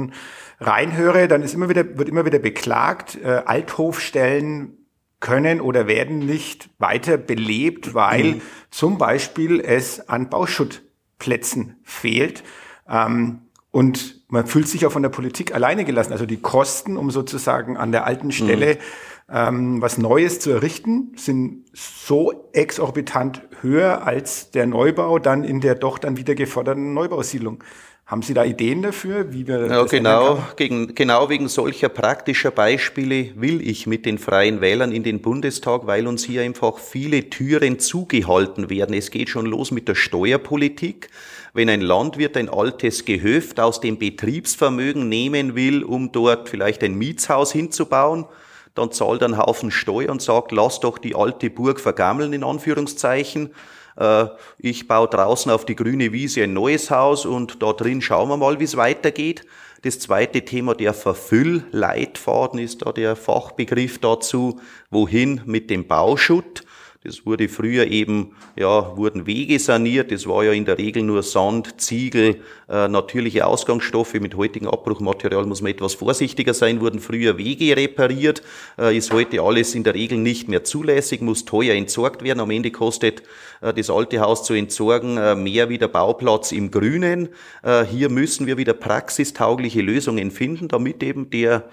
reinhöre, 0.61 1.29
dann 1.29 1.43
ist 1.43 1.55
immer 1.55 1.71
wieder, 1.71 1.97
wird 1.97 2.11
immer 2.11 2.27
wieder 2.27 2.38
beklagt, 2.38 3.19
äh, 3.25 3.41
Althofstellen 3.47 4.77
können 5.19 5.62
oder 5.62 5.87
werden 5.87 6.19
nicht 6.19 6.69
weiter 6.79 7.17
belebt, 7.17 7.95
weil 7.95 8.25
mhm. 8.25 8.41
zum 8.71 8.99
Beispiel 8.99 9.61
es 9.61 10.11
an 10.11 10.29
Bauschuttplätzen 10.29 11.77
fehlt. 11.85 12.45
Ähm, 12.87 13.41
und 13.73 14.21
man 14.29 14.47
fühlt 14.47 14.69
sich 14.69 14.87
auch 14.87 14.93
von 14.93 15.03
der 15.03 15.09
Politik 15.09 15.55
alleine 15.55 15.85
gelassen. 15.85 16.13
Also 16.13 16.27
die 16.27 16.41
Kosten, 16.41 16.97
um 16.97 17.11
sozusagen 17.11 17.77
an 17.77 17.91
der 17.91 18.07
alten 18.07 18.31
Stelle 18.31 18.75
mhm. 18.75 19.35
ähm, 19.35 19.83
was 19.83 19.99
Neues 19.99 20.41
zu 20.41 20.51
errichten, 20.51 21.13
sind 21.17 21.65
so 21.73 22.51
exorbitant 22.53 23.43
höher 23.63 24.07
als 24.07 24.51
der 24.51 24.67
Neubau 24.67 25.19
dann 25.19 25.43
in 25.43 25.61
der 25.61 25.75
doch 25.75 25.99
dann 25.99 26.19
wieder 26.19 26.35
geforderten 26.35 26.93
Neubausiedlung. 26.93 27.65
Haben 28.12 28.20
Sie 28.20 28.35
da 28.35 28.44
Ideen 28.44 28.83
dafür, 28.83 29.33
wie 29.33 29.46
wir 29.46 29.68
ja, 29.68 29.85
genau, 29.85 30.38
gegen, 30.57 30.94
genau 30.94 31.31
wegen 31.31 31.48
solcher 31.48 31.88
praktischer 31.88 32.51
Beispiele 32.51 33.31
will 33.37 33.66
ich 33.66 33.87
mit 33.87 34.05
den 34.05 34.18
Freien 34.18 34.61
Wählern 34.61 34.92
in 34.92 35.03
den 35.03 35.22
Bundestag, 35.22 35.87
weil 35.87 36.07
uns 36.07 36.22
hier 36.22 36.42
einfach 36.42 36.79
viele 36.79 37.31
Türen 37.31 37.79
zugehalten 37.79 38.68
werden. 38.68 38.94
Es 38.94 39.11
geht 39.11 39.31
schon 39.31 39.46
los 39.46 39.70
mit 39.70 39.88
der 39.88 39.94
Steuerpolitik. 39.94 41.09
Wenn 41.55 41.70
ein 41.70 41.81
Landwirt 41.81 42.37
ein 42.37 42.51
altes 42.51 43.07
Gehöft 43.07 43.59
aus 43.59 43.81
dem 43.81 43.96
Betriebsvermögen 43.98 45.09
nehmen 45.09 45.55
will, 45.55 45.83
um 45.83 46.12
dort 46.12 46.51
vielleicht 46.51 46.83
ein 46.83 46.96
Mietshaus 46.96 47.51
hinzubauen, 47.51 48.27
dann 48.75 48.92
zahlt 48.92 49.22
er 49.22 49.29
einen 49.29 49.38
Haufen 49.38 49.70
Steuer 49.70 50.11
und 50.11 50.20
sagt, 50.20 50.53
lass 50.53 50.81
doch 50.81 50.98
die 50.98 51.14
alte 51.14 51.48
Burg 51.48 51.81
vergammeln, 51.81 52.35
in 52.35 52.44
Anführungszeichen. 52.44 53.53
Äh, 53.97 54.27
ich 54.59 54.89
baue 54.89 55.09
draußen 55.09 55.51
auf 55.51 55.65
die 55.65 55.77
grüne 55.77 56.13
Wiese 56.13 56.45
ein 56.45 56.53
neues 56.53 56.91
Haus 56.91 57.27
und 57.27 57.63
da 57.63 57.73
drin 57.73 58.01
schauen 58.01 58.29
wir 58.29 58.37
mal, 58.37 58.61
wie 58.61 58.65
es 58.65 58.77
weitergeht. 58.77 59.45
Das 59.83 59.99
zweite 59.99 60.45
Thema, 60.45 60.75
der 60.75 60.95
Verfüllleitfaden 60.95 62.61
ist 62.61 62.87
da 62.87 62.93
der 62.93 63.17
Fachbegriff 63.17 63.99
dazu. 63.99 64.61
Wohin 64.91 65.41
mit 65.45 65.71
dem 65.71 65.89
Bauschutt? 65.89 66.63
Das 67.05 67.27
wurde 67.27 67.49
früher 67.49 67.88
eben, 67.88 68.37
ja, 68.55 68.97
wurden 68.97 69.27
Wege 69.27 69.59
saniert. 69.59 70.12
Das 70.12 70.25
war 70.29 70.45
ja 70.45 70.53
in 70.53 70.65
der 70.65 70.79
Regel 70.79 71.03
nur 71.03 71.25
Sand, 71.25 71.81
Ziegel, 71.81 72.37
äh, 72.69 72.87
natürliche 72.87 73.45
Ausgangsstoffe. 73.45 74.15
Mit 74.15 74.37
heutigem 74.37 74.69
Abbruchmaterial 74.69 75.45
muss 75.47 75.62
man 75.62 75.73
etwas 75.73 75.95
vorsichtiger 75.95 76.55
sein. 76.55 76.81
Wurden 76.81 77.01
früher 77.01 77.38
Wege 77.38 77.77
repariert. 77.77 78.43
Äh, 78.79 78.97
ist 78.97 79.12
heute 79.12 79.43
alles 79.43 79.75
in 79.75 79.83
der 79.83 79.97
Regel 79.97 80.19
nicht 80.19 80.47
mehr 80.47 80.62
zulässig, 80.62 81.23
muss 81.23 81.45
teuer 81.45 81.75
entsorgt 81.75 82.23
werden. 82.23 82.38
Am 82.38 82.53
Ende 82.53 82.71
kostet 82.71 83.25
äh, 83.62 83.75
das 83.75 83.91
alte 83.91 84.21
Haus 84.21 84.45
zu 84.45 84.55
entsorgen 84.55 85.17
äh, 85.17 85.35
mehr 85.35 85.69
wie 85.69 85.79
der 85.79 85.88
Bauplatz 85.88 86.53
im 86.53 86.71
Grünen. 86.71 87.31
Äh, 87.65 87.85
hier 87.85 88.11
müssen 88.11 88.47
wir 88.47 88.59
wieder 88.59 88.75
praxistaugliche 88.75 89.83
Lösungen 89.83 90.31
finden, 90.31 90.69
damit 90.69 91.03
eben 91.03 91.31
der 91.31 91.65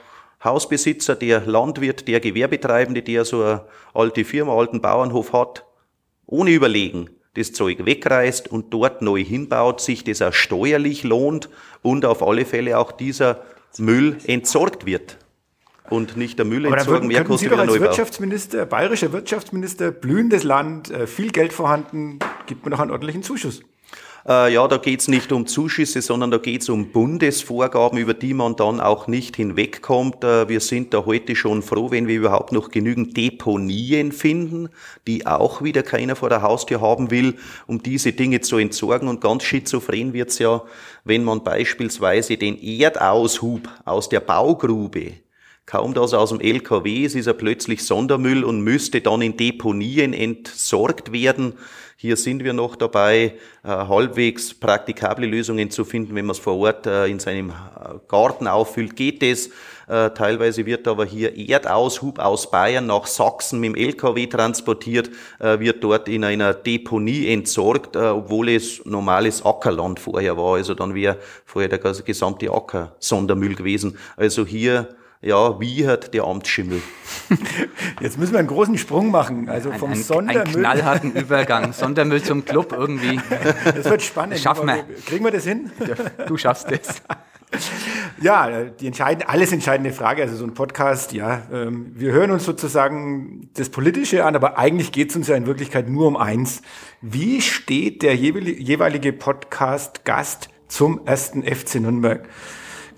Hausbesitzer, 0.43 1.15
der 1.15 1.41
Landwirt, 1.45 2.07
der 2.07 2.19
Gewerbetreibende, 2.19 3.01
der 3.01 3.25
so 3.25 3.43
eine 3.43 3.61
alte 3.93 4.23
Firma, 4.23 4.53
alten 4.55 4.81
Bauernhof 4.81 5.33
hat, 5.33 5.65
ohne 6.25 6.51
Überlegen 6.51 7.09
das 7.35 7.53
Zeug 7.53 7.85
wegreißt 7.85 8.49
und 8.51 8.73
dort 8.73 9.01
neu 9.01 9.23
hinbaut, 9.23 9.81
sich 9.81 10.03
das 10.03 10.21
auch 10.21 10.33
steuerlich 10.33 11.03
lohnt 11.03 11.49
und 11.81 12.05
auf 12.05 12.23
alle 12.23 12.45
Fälle 12.45 12.77
auch 12.77 12.91
dieser 12.91 13.41
Müll 13.77 14.17
entsorgt 14.25 14.85
wird. 14.85 15.17
und 15.89 16.17
nicht 16.17 16.37
der 16.37 16.45
Müll 16.45 16.65
Aber 16.67 16.77
entsorgen. 16.77 17.01
würden, 17.03 17.07
Mehr 17.07 17.17
könnten 17.23 17.37
Sie 17.37 17.45
kostet 17.47 17.51
doch 17.53 17.59
als 17.59 17.71
Neubau. 17.71 17.85
Wirtschaftsminister, 17.85 18.65
bayerischer 18.65 19.11
Wirtschaftsminister, 19.11 19.91
blühendes 19.91 20.43
Land, 20.43 20.91
äh, 20.91 21.07
viel 21.07 21.31
Geld 21.31 21.51
vorhanden, 21.53 22.19
gibt 22.45 22.63
man 22.63 22.71
doch 22.71 22.79
einen 22.79 22.91
ordentlichen 22.91 23.23
Zuschuss. 23.23 23.61
Äh, 24.29 24.53
ja, 24.53 24.67
da 24.67 24.77
geht's 24.77 25.07
nicht 25.07 25.31
um 25.31 25.47
Zuschüsse, 25.47 26.03
sondern 26.03 26.29
da 26.29 26.37
geht's 26.37 26.69
um 26.69 26.91
Bundesvorgaben, 26.91 27.97
über 27.97 28.13
die 28.13 28.35
man 28.35 28.55
dann 28.55 28.79
auch 28.79 29.07
nicht 29.07 29.35
hinwegkommt. 29.35 30.23
Äh, 30.23 30.47
wir 30.47 30.59
sind 30.59 30.93
da 30.93 31.03
heute 31.05 31.35
schon 31.35 31.63
froh, 31.63 31.89
wenn 31.89 32.07
wir 32.07 32.15
überhaupt 32.15 32.51
noch 32.51 32.69
genügend 32.69 33.17
Deponien 33.17 34.11
finden, 34.11 34.69
die 35.07 35.25
auch 35.25 35.63
wieder 35.63 35.81
keiner 35.81 36.15
vor 36.15 36.29
der 36.29 36.43
Haustür 36.43 36.79
haben 36.79 37.09
will, 37.09 37.37
um 37.65 37.81
diese 37.81 38.13
Dinge 38.13 38.41
zu 38.41 38.57
entsorgen. 38.57 39.07
Und 39.07 39.19
ganz 39.19 39.43
schizophren 39.43 40.13
wird's 40.13 40.37
ja, 40.37 40.61
wenn 41.05 41.23
man 41.23 41.43
beispielsweise 41.43 42.37
den 42.37 42.61
Erdaushub 42.61 43.67
aus 43.83 44.09
der 44.09 44.19
Baugrube 44.19 45.13
Kaum 45.69 45.93
dass 45.93 46.13
er 46.13 46.19
aus 46.19 46.29
dem 46.29 46.41
LKW 46.41 47.03
ist, 47.03 47.13
ist 47.13 47.27
er 47.27 47.35
plötzlich 47.35 47.85
Sondermüll 47.85 48.43
und 48.43 48.61
müsste 48.61 49.01
dann 49.01 49.21
in 49.21 49.37
Deponien 49.37 50.13
entsorgt 50.13 51.11
werden. 51.11 51.53
Hier 51.95 52.17
sind 52.17 52.43
wir 52.43 52.53
noch 52.53 52.75
dabei, 52.75 53.35
äh, 53.63 53.67
halbwegs 53.67 54.55
praktikable 54.55 55.27
Lösungen 55.27 55.69
zu 55.69 55.85
finden, 55.85 56.15
wenn 56.15 56.25
man 56.25 56.33
es 56.33 56.39
vor 56.39 56.57
Ort 56.57 56.87
äh, 56.87 57.05
in 57.05 57.19
seinem 57.19 57.51
äh, 57.51 57.53
Garten 58.07 58.47
auffüllt, 58.47 58.95
geht 58.95 59.21
es. 59.21 59.51
Teilweise 59.87 60.67
wird 60.67 60.87
aber 60.87 61.03
hier 61.03 61.35
Erdaushub 61.35 62.19
aus 62.19 62.51
Bayern 62.51 62.85
nach 62.85 63.07
Sachsen 63.07 63.59
mit 63.59 63.71
dem 63.71 63.75
LKW 63.75 64.27
transportiert, 64.27 65.09
wird 65.39 65.83
dort 65.83 66.07
in 66.07 66.23
einer 66.23 66.53
Deponie 66.53 67.25
entsorgt, 67.33 67.97
obwohl 67.97 68.49
es 68.49 68.85
normales 68.85 69.43
Ackerland 69.43 69.99
vorher 69.99 70.37
war. 70.37 70.57
Also 70.57 70.75
dann 70.75 70.93
wäre 70.93 71.17
vorher 71.43 71.69
der 71.69 71.79
gesamte 71.79 72.51
Acker 72.51 72.95
Sondermüll 72.99 73.55
gewesen. 73.55 73.97
Also 74.15 74.45
hier 74.45 74.89
ja, 75.21 75.59
wie 75.59 75.87
hat 75.87 76.13
der 76.13 76.23
Amtsschimmel? 76.23 76.81
Jetzt 78.01 78.17
müssen 78.17 78.31
wir 78.33 78.39
einen 78.39 78.47
großen 78.47 78.77
Sprung 78.77 79.11
machen. 79.11 79.49
Also 79.49 79.69
Ein, 79.71 79.79
vom 79.79 79.89
ein, 79.89 79.93
einen 79.95 80.03
Sondermüll. 80.03 80.53
knallharten 80.53 81.13
Übergang. 81.13 81.73
Sondermüll 81.73 82.21
zum 82.23 82.45
Club 82.45 82.71
irgendwie. 82.71 83.19
Das 83.65 83.89
wird 83.89 84.01
spannend. 84.01 84.39
Schaffen 84.39 84.67
wir. 84.67 84.85
Kriegen 85.05 85.23
wir 85.25 85.31
das 85.31 85.43
hin? 85.45 85.71
Du 86.27 86.37
schaffst 86.37 86.71
es. 86.71 87.01
Ja, 88.21 88.65
die 88.65 88.85
entscheidende, 88.85 89.27
alles 89.27 89.51
entscheidende 89.51 89.91
Frage, 89.91 90.21
also 90.21 90.35
so 90.35 90.43
ein 90.45 90.53
Podcast, 90.53 91.13
ja, 91.13 91.41
ähm, 91.51 91.93
wir 91.95 92.11
hören 92.11 92.29
uns 92.29 92.45
sozusagen 92.45 93.49
das 93.55 93.69
Politische 93.69 94.23
an, 94.23 94.35
aber 94.35 94.59
eigentlich 94.59 94.91
geht 94.91 95.09
es 95.09 95.15
uns 95.15 95.29
ja 95.29 95.35
in 95.35 95.47
Wirklichkeit 95.47 95.89
nur 95.89 96.05
um 96.05 96.15
eins. 96.15 96.61
Wie 97.01 97.41
steht 97.41 98.03
der 98.03 98.15
jeweili- 98.15 98.55
jeweilige 98.61 99.13
Podcast-Gast 99.13 100.49
zum 100.67 101.01
ersten 101.07 101.41
FC 101.43 101.75
Nürnberg? 101.75 102.27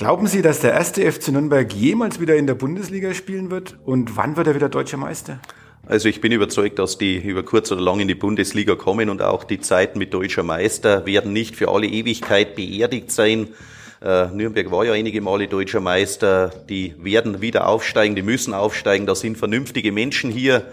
Glauben 0.02 0.26
Sie, 0.26 0.42
dass 0.42 0.62
der 0.62 0.74
erste 0.74 1.12
FC 1.12 1.28
Nürnberg 1.28 1.72
jemals 1.72 2.20
wieder 2.20 2.36
in 2.36 2.48
der 2.48 2.56
Bundesliga 2.56 3.14
spielen 3.14 3.52
wird? 3.52 3.78
Und 3.86 4.18
wann 4.18 4.36
wird 4.36 4.48
er 4.48 4.56
wieder 4.56 4.68
deutscher 4.68 4.98
Meister? 4.98 5.40
Also 5.86 6.10
ich 6.10 6.22
bin 6.22 6.32
überzeugt, 6.32 6.80
dass 6.80 6.98
die 6.98 7.18
über 7.20 7.44
kurz 7.44 7.72
oder 7.72 7.82
lang 7.82 8.00
in 8.00 8.08
die 8.08 8.16
Bundesliga 8.16 8.74
kommen 8.74 9.12
und 9.12 9.22
auch 9.22 9.44
die 9.44 9.60
Zeiten 9.60 10.00
mit 10.00 10.12
deutscher 10.12 10.42
Meister 10.42 11.06
werden 11.06 11.34
nicht 11.34 11.56
für 11.56 11.70
alle 11.70 11.86
Ewigkeit 11.86 12.56
beerdigt 12.56 13.12
sein. 13.12 13.50
Äh, 14.02 14.30
Nürnberg 14.30 14.72
war 14.72 14.86
ja 14.86 14.94
einige 14.94 15.22
Male 15.22 15.48
deutscher 15.48 15.82
Meister. 15.82 16.52
Die 16.68 16.96
werden 16.98 17.42
wieder 17.42 17.68
aufsteigen, 17.68 18.16
die 18.16 18.24
müssen 18.24 18.56
aufsteigen. 18.56 19.06
Da 19.06 19.14
sind 19.14 19.38
vernünftige 19.38 19.92
Menschen 19.92 20.32
hier, 20.32 20.66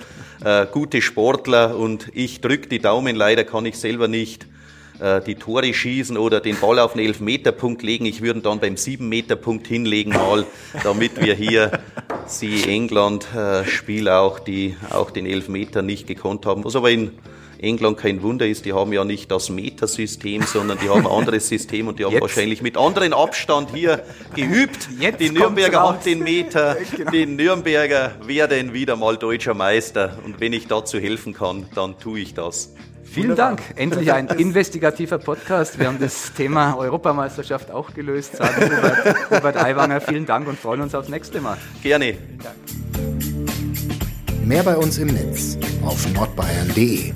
äh, 0.42 0.64
gute 0.72 1.02
Sportler 1.02 1.76
und 1.76 2.08
ich 2.14 2.40
drück 2.40 2.70
die 2.70 2.78
Daumen. 2.78 3.14
Leider 3.14 3.44
kann 3.44 3.66
ich 3.66 3.76
selber 3.76 4.08
nicht 4.08 4.46
die 5.26 5.34
Tore 5.36 5.72
schießen 5.72 6.16
oder 6.16 6.40
den 6.40 6.56
Ball 6.58 6.78
auf 6.80 6.94
den 6.94 7.04
Elfmeterpunkt 7.04 7.82
legen. 7.82 8.04
Ich 8.06 8.20
würde 8.20 8.40
dann 8.40 8.58
beim 8.58 8.76
Sieben-Meter-Punkt 8.76 9.66
hinlegen 9.66 10.12
mal, 10.12 10.44
damit 10.82 11.20
wir 11.20 11.34
hier 11.34 11.80
sie 12.26 12.64
England 12.64 13.26
äh, 13.34 13.64
Spiel 13.64 14.08
auch, 14.08 14.38
die 14.38 14.76
auch 14.90 15.10
den 15.10 15.26
Elfmeter 15.26 15.82
nicht 15.82 16.06
gekonnt 16.06 16.46
haben. 16.46 16.64
Was 16.64 16.76
aber 16.76 16.90
in 16.90 17.12
England 17.60 17.98
kein 17.98 18.22
Wunder 18.22 18.46
ist, 18.46 18.64
die 18.64 18.72
haben 18.72 18.92
ja 18.92 19.04
nicht 19.04 19.30
das 19.30 19.50
Metersystem, 19.50 20.42
sondern 20.42 20.78
die 20.78 20.88
haben 20.88 21.06
ein 21.06 21.12
anderes 21.12 21.48
System 21.48 21.88
und 21.88 21.98
die 21.98 22.04
haben 22.04 22.12
Jetzt- 22.12 22.22
wahrscheinlich 22.22 22.62
mit 22.62 22.76
anderen 22.76 23.12
Abstand 23.12 23.70
hier 23.74 24.04
geübt. 24.34 24.88
Jetzt 25.00 25.20
die 25.20 25.30
Nürnberger 25.30 25.80
haben 25.80 25.98
den 26.04 26.20
Meter, 26.22 26.76
die 27.12 27.26
Nürnberger 27.26 28.12
werden 28.24 28.72
wieder 28.72 28.96
mal 28.96 29.16
deutscher 29.16 29.54
Meister 29.54 30.18
und 30.24 30.40
wenn 30.40 30.52
ich 30.52 30.66
dazu 30.68 30.98
helfen 30.98 31.34
kann, 31.34 31.66
dann 31.74 31.98
tue 31.98 32.20
ich 32.20 32.34
das. 32.34 32.72
Vielen 33.10 33.36
Dank. 33.36 33.62
Endlich 33.76 34.12
ein 34.12 34.28
investigativer 34.28 35.18
Podcast. 35.18 35.78
Wir 35.78 35.86
haben 35.86 35.98
das 35.98 36.32
Thema 36.34 36.76
Europameisterschaft 36.76 37.70
auch 37.70 37.94
gelöst. 37.94 38.36
Sagen 38.36 38.62
Robert, 38.62 39.16
Robert 39.30 39.56
Aiwanger, 39.56 40.00
vielen 40.00 40.26
Dank 40.26 40.46
und 40.46 40.58
freuen 40.58 40.82
uns 40.82 40.94
aufs 40.94 41.08
nächste 41.08 41.40
Mal. 41.40 41.56
Gerne. 41.82 42.14
Mehr 44.44 44.62
bei 44.62 44.76
uns 44.76 44.98
im 44.98 45.08
Netz 45.08 45.58
auf 45.84 46.06
nordbayern.de. 46.12 47.12